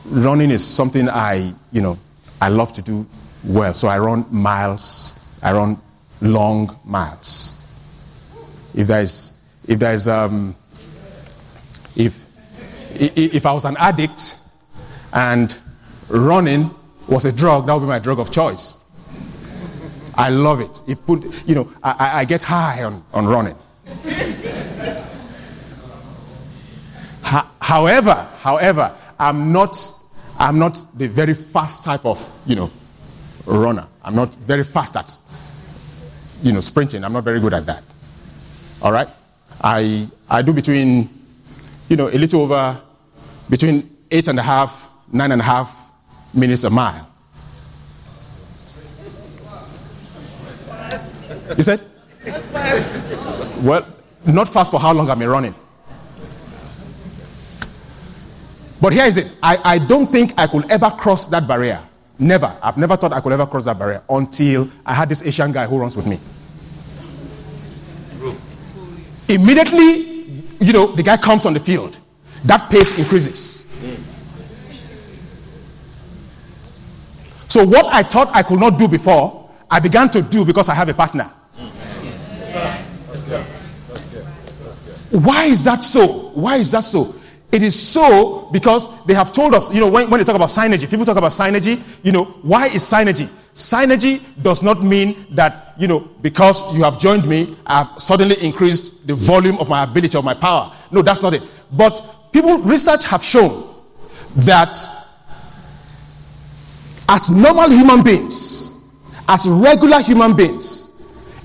[0.07, 1.99] Running is something I, you know,
[2.41, 3.07] I love to do
[3.47, 3.75] well.
[3.75, 5.39] So I run miles.
[5.43, 5.77] I run
[6.21, 7.59] long miles.
[8.75, 10.55] If there's, if there's, um,
[11.97, 12.27] if,
[12.99, 14.37] if I was an addict
[15.13, 15.57] and
[16.09, 16.71] running
[17.09, 18.79] was a drug, that would be my drug of choice.
[20.17, 20.83] I love it.
[20.87, 23.57] It put, you know, I, I get high on, on running.
[27.61, 29.79] however, however, I'm not,
[30.39, 32.71] I'm not the very fast type of, you know,
[33.47, 33.87] runner.
[34.05, 35.17] I'm not very fast at
[36.43, 37.05] you know, sprinting.
[37.05, 37.83] I'm not very good at that.
[38.83, 39.09] All right?
[39.63, 41.09] I, I do between,
[41.89, 42.81] you know, a little over,
[43.49, 45.91] between eight and a half, nine and a half
[46.35, 47.09] minutes a mile.
[51.57, 51.81] You said?
[53.63, 53.87] Well,
[54.27, 55.55] not fast for how long I'm I running?
[58.81, 59.31] But here is it.
[59.43, 61.81] I, I don't think I could ever cross that barrier.
[62.19, 62.53] Never.
[62.63, 65.67] I've never thought I could ever cross that barrier until I had this Asian guy
[65.67, 66.19] who runs with me.
[69.33, 70.13] Immediately,
[70.61, 71.99] you know, the guy comes on the field.
[72.45, 73.63] That pace increases.
[77.49, 80.75] So, what I thought I could not do before, I began to do because I
[80.75, 81.31] have a partner.
[85.13, 86.31] Why is that so?
[86.35, 87.15] Why is that so?
[87.51, 90.49] It is so because they have told us, you know, when, when they talk about
[90.49, 93.29] synergy, people talk about synergy, you know, why is synergy?
[93.55, 99.07] Synergy does not mean that, you know, because you have joined me, I've suddenly increased
[99.07, 100.73] the volume of my ability, of my power.
[100.91, 101.43] No, that's not it.
[101.71, 102.01] But
[102.33, 103.75] people, research have shown
[104.37, 104.75] that
[107.11, 108.71] as normal human beings,
[109.29, 110.89] as regular human beings,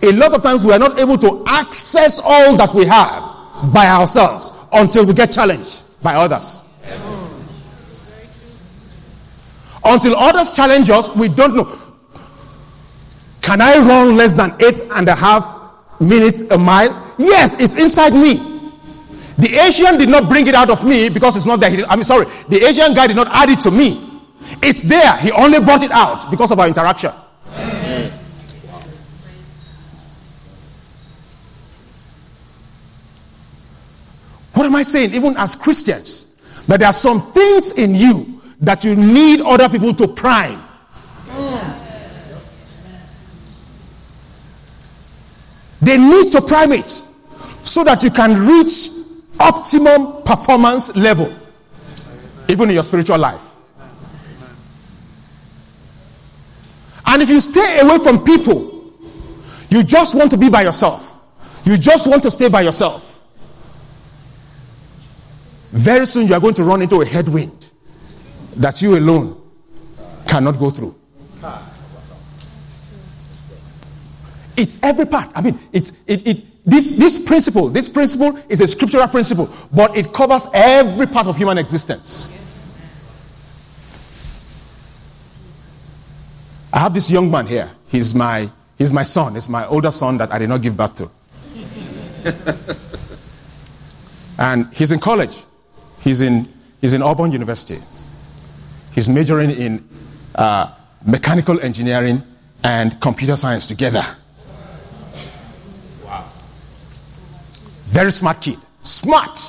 [0.01, 3.87] a lot of times we are not able to access all that we have by
[3.87, 6.63] ourselves until we get challenged by others.
[9.83, 11.86] Until others challenge us, we don't know.
[13.47, 16.91] Can I run less than eight and a half minutes a mile?
[17.17, 18.35] Yes, it's inside me.
[19.37, 21.69] The Asian did not bring it out of me because it's not there.
[21.87, 24.21] I mean, sorry, the Asian guy did not add it to me.
[24.61, 25.15] It's there.
[25.19, 27.11] He only brought it out because of our interaction.
[34.55, 35.13] What am I saying?
[35.13, 36.35] Even as Christians,
[36.67, 40.66] that there are some things in you that you need other people to prime.
[45.87, 48.89] They need to prime it so that you can reach
[49.39, 51.33] optimum performance level,
[52.49, 53.55] even in your spiritual life.
[57.07, 58.93] And if you stay away from people,
[59.69, 61.17] you just want to be by yourself,
[61.65, 63.07] you just want to stay by yourself
[65.71, 67.69] very soon you are going to run into a headwind
[68.57, 69.39] that you alone
[70.27, 70.95] cannot go through.
[74.57, 75.31] It's every part.
[75.35, 79.95] I mean, it's, it, it, this, this principle, this principle is a scriptural principle, but
[79.95, 82.33] it covers every part of human existence.
[86.73, 87.69] I have this young man here.
[87.87, 89.35] He's my, he's my son.
[89.35, 91.09] He's my older son that I did not give birth to.
[94.41, 95.43] and he's in college.
[96.01, 96.47] He's in,
[96.81, 97.79] he's in Auburn University.
[98.93, 99.87] He's majoring in
[100.35, 100.73] uh,
[101.05, 102.23] mechanical engineering
[102.63, 104.03] and computer science together.
[107.87, 108.57] Very smart kid.
[108.81, 109.39] Smart.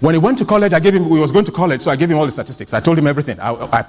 [0.00, 1.96] When he went to college, I gave him, he was going to college, so I
[1.96, 2.74] gave him all the statistics.
[2.74, 3.40] I told him everything.
[3.40, 3.84] I, I,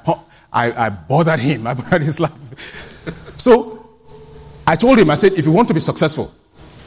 [0.54, 1.68] I, I bothered him.
[1.68, 2.32] I bothered his life.
[3.38, 3.86] so
[4.66, 6.32] I told him, I said, if you want to be successful,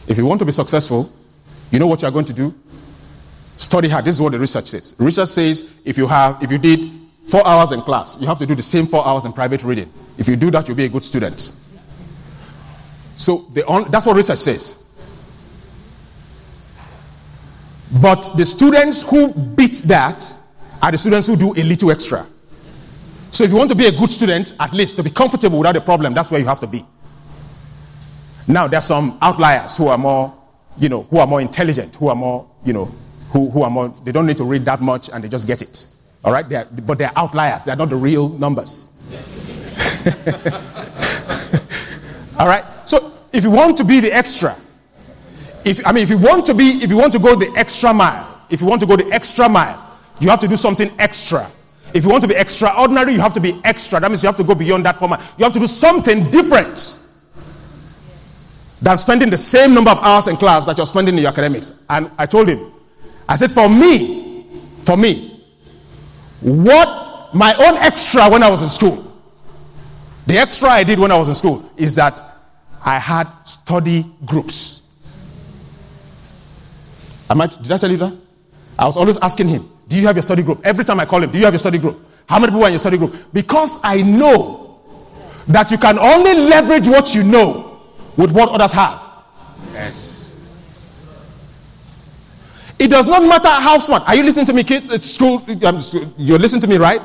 [0.09, 1.11] if you want to be successful,
[1.71, 2.55] you know what you are going to do?
[3.59, 4.05] Study hard.
[4.05, 4.95] This is what the research says.
[4.99, 6.91] Research says if you have, if you did
[7.29, 9.93] four hours in class, you have to do the same four hours in private reading.
[10.17, 11.53] If you do that, you'll be a good student.
[13.19, 13.39] So
[13.91, 14.79] that's what research says.
[18.01, 20.23] But the students who beat that
[20.81, 22.25] are the students who do a little extra.
[23.33, 25.77] So if you want to be a good student, at least to be comfortable without
[25.77, 26.85] a problem, that's where you have to be.
[28.47, 30.33] Now, there are some outliers who are more,
[30.79, 32.85] you know, who are more intelligent, who are more, you know,
[33.33, 35.61] who, who are more, they don't need to read that much and they just get
[35.61, 35.93] it.
[36.25, 36.49] All right?
[36.49, 37.65] They're, but they're outliers.
[37.65, 38.95] They're not the real numbers.
[42.39, 42.65] All right?
[42.89, 44.57] So, if you want to be the extra,
[45.67, 47.93] if, I mean, if you want to be, if you want to go the extra
[47.93, 51.47] mile, if you want to go the extra mile, you have to do something extra.
[51.93, 54.01] If you want to be extraordinary, you have to be extra.
[54.01, 55.21] That means you have to go beyond that format.
[55.37, 57.05] You have to do something different
[58.81, 61.73] than spending the same number of hours in class that you're spending in your academics.
[61.91, 62.73] And I told him,
[63.29, 64.47] I said, for me,
[64.85, 65.45] for me,
[66.41, 69.13] what my own extra when I was in school,
[70.27, 72.23] the extra I did when I was in school is that
[72.85, 74.83] I had study groups.
[77.31, 78.17] Am I, did I tell you that?
[78.79, 80.61] I was always asking him, Do you have your study group?
[80.65, 81.99] Every time I call him, Do you have your study group?
[82.29, 83.15] How many people are in your study group?
[83.33, 84.81] Because I know
[85.49, 87.81] that you can only leverage what you know
[88.17, 89.01] with what others have.
[89.73, 90.09] Yes.
[92.79, 94.09] It does not matter how smart.
[94.09, 94.91] Are you listening to me, kids?
[94.91, 95.43] It's school.
[95.65, 95.81] Um,
[96.17, 97.01] you're listening to me, right?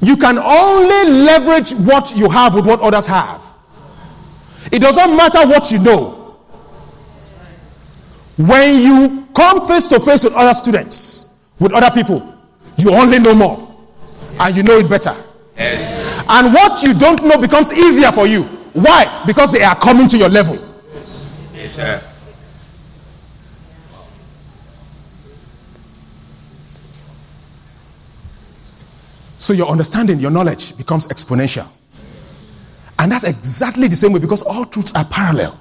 [0.00, 3.42] You can only leverage what you have with what others have.
[4.74, 6.36] It doesn't matter what you know.
[8.36, 12.34] When you come face to face with other students, with other people,
[12.76, 13.72] you only know more
[14.40, 15.14] and you know it better.
[15.56, 16.24] Yes.
[16.28, 18.42] And what you don't know becomes easier for you.
[18.72, 19.22] Why?
[19.28, 20.56] Because they are coming to your level.
[21.54, 22.00] Yes, sir.
[29.38, 31.68] So your understanding, your knowledge becomes exponential.
[32.98, 35.58] And that's exactly the same way because all truths are parallel.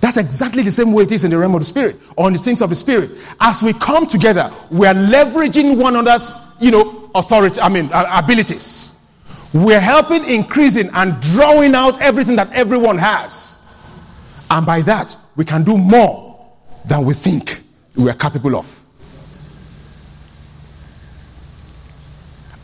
[0.00, 2.32] That's exactly the same way it is in the realm of the spirit or in
[2.32, 3.10] the things of the spirit.
[3.40, 8.22] As we come together, we are leveraging one another's, you know, authority, I mean, uh,
[8.24, 8.98] abilities.
[9.54, 13.60] We're helping increasing and drawing out everything that everyone has.
[14.50, 16.38] And by that, we can do more
[16.86, 17.60] than we think
[17.96, 18.78] we are capable of.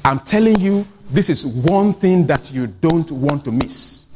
[0.05, 4.07] I'm telling you, this is one thing that you don't want to miss.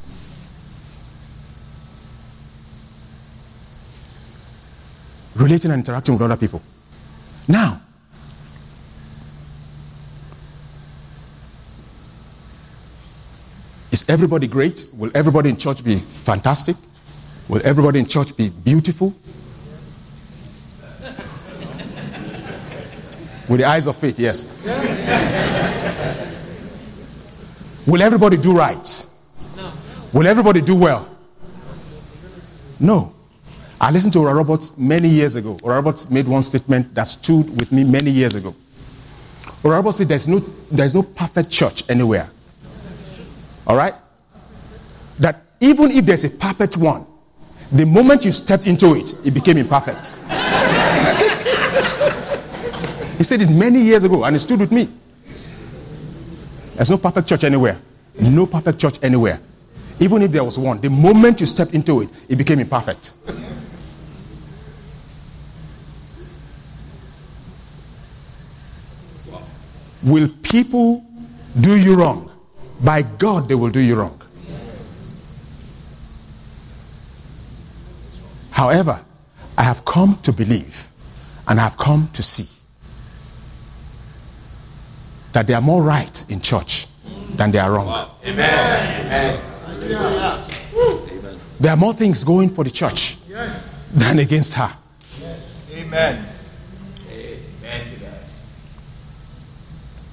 [5.35, 6.61] Relating and interacting with other people.
[7.47, 7.81] Now,
[13.91, 14.87] is everybody great?
[14.93, 16.75] Will everybody in church be fantastic?
[17.49, 19.07] Will everybody in church be beautiful?
[23.49, 25.62] With the eyes of faith, yes.
[27.85, 29.05] Will everybody do right?
[29.57, 29.71] No.
[30.13, 31.09] Will everybody do well?
[32.79, 33.13] No.
[33.81, 35.57] I listened to Oral Roberts many years ago.
[35.63, 38.55] Oral Roberts made one statement that stood with me many years ago.
[39.63, 40.39] Oral Roberts said there's no,
[40.71, 42.29] there's no perfect church anywhere.
[43.67, 43.93] All right?
[45.19, 47.05] That even if there's a perfect one,
[47.71, 50.15] the moment you stepped into it, it became imperfect.
[53.17, 54.87] he said it many years ago, and it stood with me.
[56.75, 57.77] There's no perfect church anywhere.
[58.21, 59.39] No perfect church anywhere.
[59.99, 63.13] Even if there was one, the moment you stepped into it, it became imperfect.
[70.03, 71.05] Will people
[71.61, 72.29] do you wrong?
[72.83, 74.19] By God, they will do you wrong.
[78.51, 78.99] However,
[79.57, 80.87] I have come to believe
[81.47, 82.52] and I have come to see
[85.33, 86.87] that they are more right in church
[87.35, 88.09] than they are wrong.
[88.25, 89.39] Amen.
[91.59, 93.89] There are more things going for the church Yes.
[93.93, 94.69] than against her.
[95.75, 96.25] Amen.
[97.09, 98.19] Amen to that.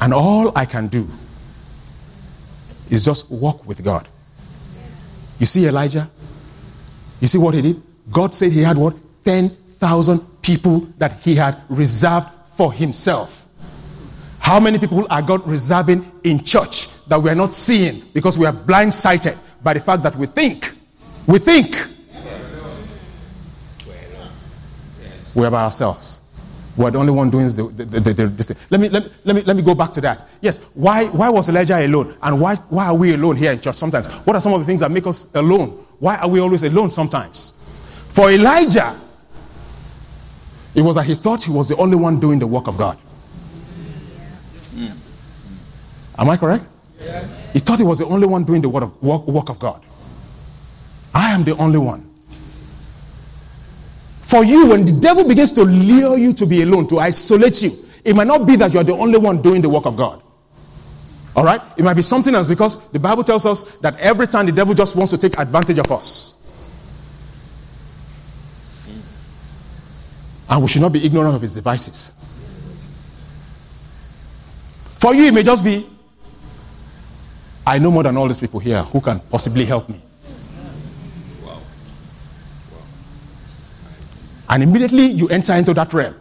[0.01, 1.07] And all I can do
[2.91, 4.09] is just walk with God.
[5.39, 6.09] You see Elijah?
[7.21, 7.83] You see what he did?
[8.11, 8.95] God said he had what?
[9.25, 13.49] 10,000 people that he had reserved for himself.
[14.51, 18.47] How many people are God reserving in church that we are not seeing because we
[18.47, 20.73] are blindsided by the fact that we think?
[21.29, 21.77] We think
[25.37, 26.21] we're by ourselves.
[26.77, 28.57] We're the only one doing the, the, the.
[28.71, 30.29] Let me, let, me, let, me, let me go back to that.
[30.41, 32.13] Yes, why, why was Elijah alone?
[32.21, 34.13] And why, why are we alone here in church sometimes?
[34.27, 35.69] What are some of the things that make us alone?
[36.01, 37.53] Why are we always alone sometimes?
[38.13, 38.99] For Elijah,
[40.75, 42.99] it was that he thought he was the only one doing the work of God.
[46.21, 46.65] Am I correct?
[47.53, 49.83] He thought he was the only one doing the work of, work, work of God.
[51.15, 52.07] I am the only one.
[54.21, 57.71] For you, when the devil begins to lure you to be alone, to isolate you,
[58.05, 60.23] it might not be that you're the only one doing the work of God.
[61.35, 61.61] All right?
[61.77, 64.75] It might be something else because the Bible tells us that every time the devil
[64.75, 66.37] just wants to take advantage of us.
[70.51, 72.11] And we should not be ignorant of his devices.
[74.99, 75.89] For you, it may just be
[77.67, 80.01] I know more than all these people here who can possibly help me.
[84.49, 86.15] And immediately you enter into that realm,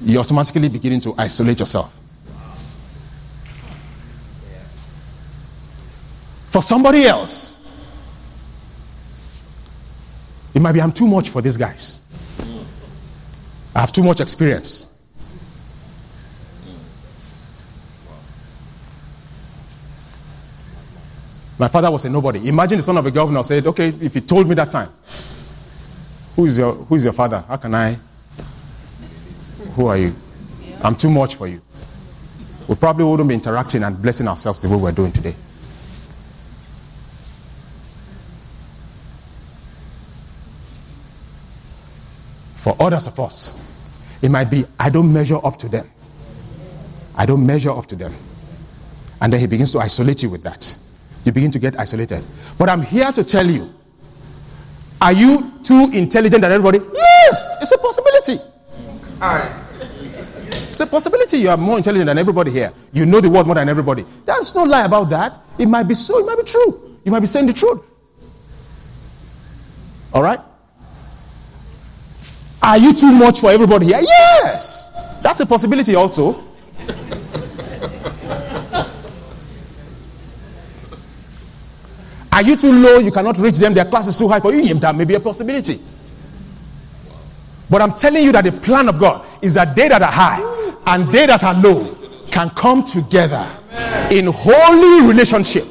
[0.00, 1.92] you're automatically beginning to isolate yourself.
[6.50, 7.60] For somebody else,
[10.54, 12.00] it might be I'm too much for these guys.
[13.74, 14.93] I have too much experience.
[21.58, 22.48] My father was a nobody.
[22.48, 24.88] Imagine the son of a governor said, Okay, if he told me that time,
[26.34, 27.44] who is your, who is your father?
[27.46, 27.96] How can I?
[29.76, 30.12] Who are you?
[30.82, 31.60] I'm too much for you.
[32.68, 35.34] We probably wouldn't be interacting and blessing ourselves the way we're doing today.
[42.64, 45.88] For others of us, it might be I don't measure up to them.
[47.16, 48.12] I don't measure up to them.
[49.20, 50.73] And then he begins to isolate you with that.
[51.24, 52.22] You begin to get isolated.
[52.58, 53.72] But I'm here to tell you
[55.00, 56.78] are you too intelligent than everybody?
[56.94, 58.42] Yes, it's a possibility.
[59.20, 59.64] All right.
[60.68, 62.72] It's a possibility you are more intelligent than everybody here.
[62.92, 64.04] You know the word more than everybody.
[64.24, 65.38] There's no lie about that.
[65.58, 66.98] It might be so, it might be true.
[67.04, 67.82] You might be saying the truth.
[70.14, 70.40] All right?
[72.62, 74.00] Are you too much for everybody here?
[74.00, 75.20] Yes.
[75.22, 76.42] That's a possibility also.
[82.44, 82.98] Are you too low?
[82.98, 83.72] You cannot reach them.
[83.72, 84.74] Their class is too high for you.
[84.74, 85.80] That may be a possibility.
[87.70, 90.44] But I'm telling you that the plan of God is that they that are high
[90.86, 91.96] and they that are low
[92.30, 93.48] can come together
[94.10, 95.64] in holy relationship.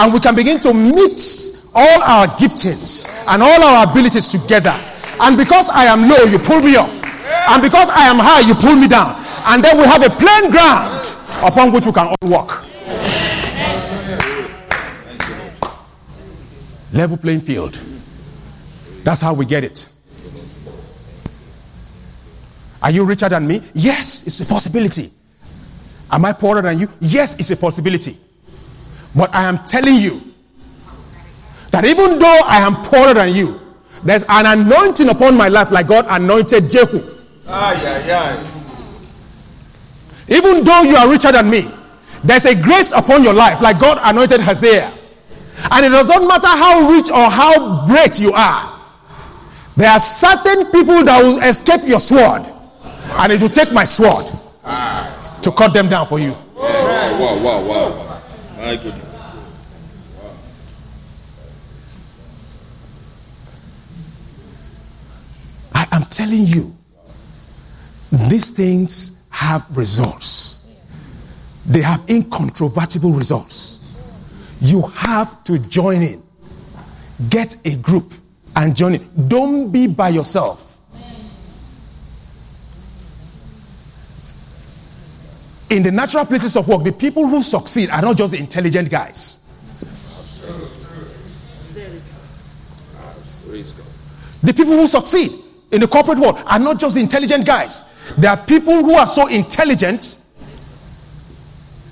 [0.00, 4.72] And we can begin to mix all our giftings and all our abilities together.
[5.20, 6.88] And because I am low, you pull me up.
[7.52, 9.20] And because I am high, you pull me down.
[9.44, 11.04] And then we have a plain ground
[11.44, 12.69] upon which we can all walk.
[16.92, 17.74] Level playing field.
[19.04, 19.88] That's how we get it.
[22.82, 23.60] Are you richer than me?
[23.74, 25.10] Yes, it's a possibility.
[26.10, 26.88] Am I poorer than you?
[27.00, 28.16] Yes, it's a possibility.
[29.14, 30.20] But I am telling you
[31.70, 33.60] that even though I am poorer than you,
[34.02, 36.98] there's an anointing upon my life like God anointed Jehu.
[37.46, 38.46] Ay, ay, ay.
[40.28, 41.68] Even though you are richer than me,
[42.24, 44.92] there's a grace upon your life like God anointed Hazael.
[45.70, 48.80] And it doesn't matter how rich or how great you are,
[49.76, 52.42] there are certain people that will escape your sword,
[52.82, 54.24] and it will take my sword
[55.42, 56.32] to cut them down for you.
[56.54, 58.22] Wow, wow, wow.
[58.58, 59.06] My goodness.
[65.74, 66.74] I am telling you,
[68.28, 70.58] these things have results.
[71.66, 73.79] They have incontrovertible results.
[74.60, 76.22] You have to join in.
[77.28, 78.12] Get a group
[78.56, 79.28] and join in.
[79.28, 80.66] Don't be by yourself.
[85.70, 88.90] In the natural places of work, the people who succeed are not just the intelligent
[88.90, 89.36] guys.
[94.42, 95.32] The people who succeed
[95.70, 97.84] in the corporate world are not just intelligent guys.
[98.16, 100.18] There are people who are so intelligent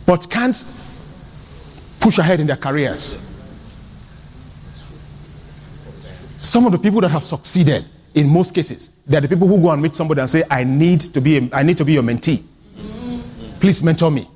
[0.07, 0.57] but can't
[2.09, 3.19] push ahead in their careers.
[6.39, 7.85] Some of the people that have succeeded
[8.15, 10.65] in most cases, they are the people who go and meet somebody and say, I
[10.65, 12.43] need to be a, I need to be your mentee.
[13.61, 14.27] Please mentor me.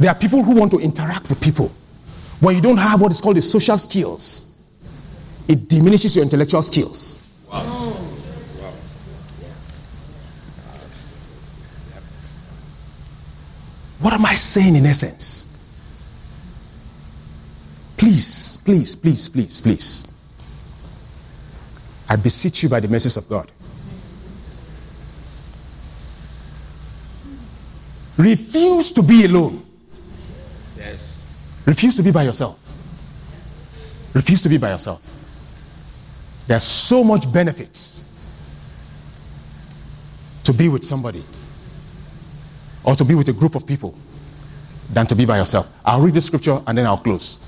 [0.00, 1.68] There are people who want to interact with people.
[2.40, 7.24] When you don't have what is called the social skills, it diminishes your intellectual skills.
[14.00, 15.46] What am I saying in essence?
[17.98, 20.06] Please, please, please, please, please.
[22.08, 23.50] I beseech you by the mercies of God.
[28.16, 29.64] Refuse to be alone.
[30.76, 31.62] Yes.
[31.66, 32.56] Refuse to be by yourself.
[34.14, 35.00] Refuse to be by yourself.
[36.46, 38.00] There's so much benefits
[40.44, 41.22] to be with somebody
[42.84, 43.94] or to be with a group of people
[44.92, 45.72] than to be by yourself.
[45.84, 47.38] I'll read the scripture and then I'll close.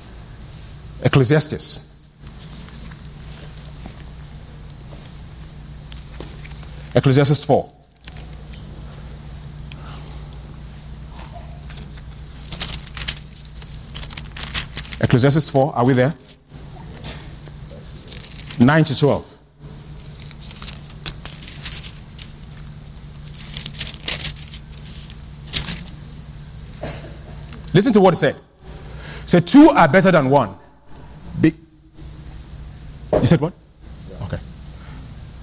[1.05, 1.89] Ecclesiastes.
[6.95, 7.72] Ecclesiastes 4.
[15.01, 16.14] Ecclesiastes 4, are we there?
[18.61, 19.32] 9 to 12.
[27.75, 28.37] Listen to what it said.
[29.27, 30.55] Said, Two are better than one.
[31.41, 31.53] Be-
[33.20, 33.53] you said what?
[34.23, 34.39] Okay.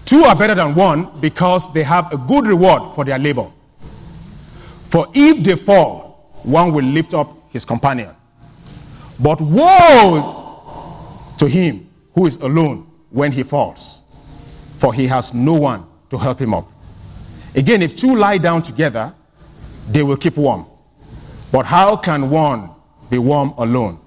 [0.05, 3.45] Two are better than one because they have a good reward for their labor.
[4.89, 8.09] For if they fall, one will lift up his companion.
[9.21, 10.45] But woe
[11.37, 14.03] to him who is alone when he falls,
[14.79, 16.65] for he has no one to help him up.
[17.55, 19.13] Again, if two lie down together,
[19.89, 20.65] they will keep warm.
[21.51, 22.69] But how can one
[23.09, 23.99] be warm alone?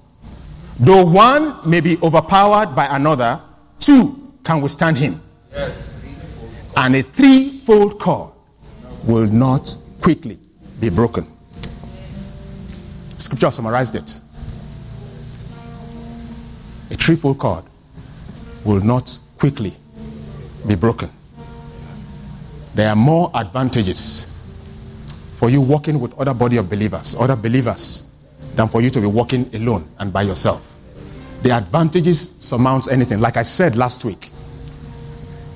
[0.78, 3.40] Though one may be overpowered by another,
[3.80, 5.20] two can withstand him.
[6.76, 8.32] And a threefold cord
[9.06, 10.38] will not quickly
[10.80, 11.26] be broken.
[13.18, 14.20] Scripture summarized it.
[16.92, 17.64] A threefold cord
[18.64, 19.72] will not quickly
[20.66, 21.10] be broken.
[22.74, 24.31] There are more advantages
[25.42, 28.14] for you walking with other body of believers, other believers,
[28.54, 30.78] than for you to be walking alone and by yourself.
[31.42, 33.18] The advantages surmounts anything.
[33.18, 34.30] Like I said last week,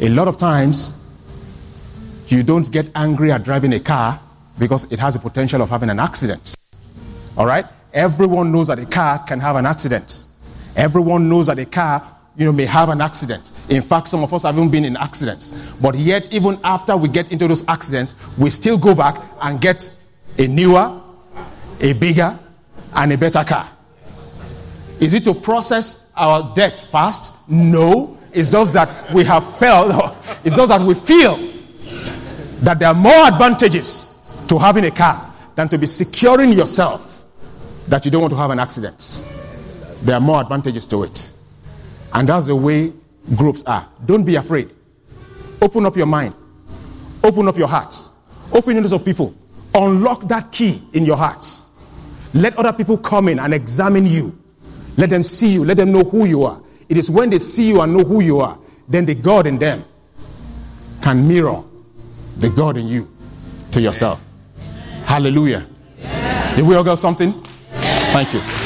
[0.00, 0.90] a lot of times
[2.26, 4.18] you don't get angry at driving a car
[4.58, 6.56] because it has the potential of having an accident.
[7.36, 7.64] All right?
[7.94, 10.24] Everyone knows that a car can have an accident.
[10.74, 12.02] Everyone knows that a car,
[12.36, 13.52] you know, may have an accident.
[13.68, 15.76] In fact, some of us haven't been in accidents.
[15.80, 19.90] But yet, even after we get into those accidents, we still go back and get
[20.38, 21.00] a newer,
[21.80, 22.38] a bigger,
[22.94, 23.68] and a better car.
[25.00, 27.34] Is it to process our debt fast?
[27.48, 28.16] No.
[28.32, 31.36] It's just that we have felt, it's just that we feel
[32.62, 34.14] that there are more advantages
[34.48, 37.24] to having a car than to be securing yourself
[37.88, 39.26] that you don't want to have an accident.
[40.02, 41.32] There are more advantages to it.
[42.14, 42.92] And that's the way
[43.34, 43.88] groups are.
[44.04, 44.70] Don't be afraid.
[45.60, 46.34] Open up your mind.
[47.24, 48.12] Open up your hearts.
[48.52, 49.34] Open into of people.
[49.74, 51.44] Unlock that key in your heart.
[52.34, 54.36] Let other people come in and examine you.
[54.96, 55.64] Let them see you.
[55.64, 56.60] Let them know who you are.
[56.88, 58.58] It is when they see you and know who you are,
[58.88, 59.84] then the God in them
[61.02, 61.62] can mirror
[62.38, 63.10] the God in you
[63.72, 64.24] to yourself.
[65.04, 65.66] Hallelujah.
[66.54, 67.32] Did we all got something?
[68.12, 68.65] Thank you.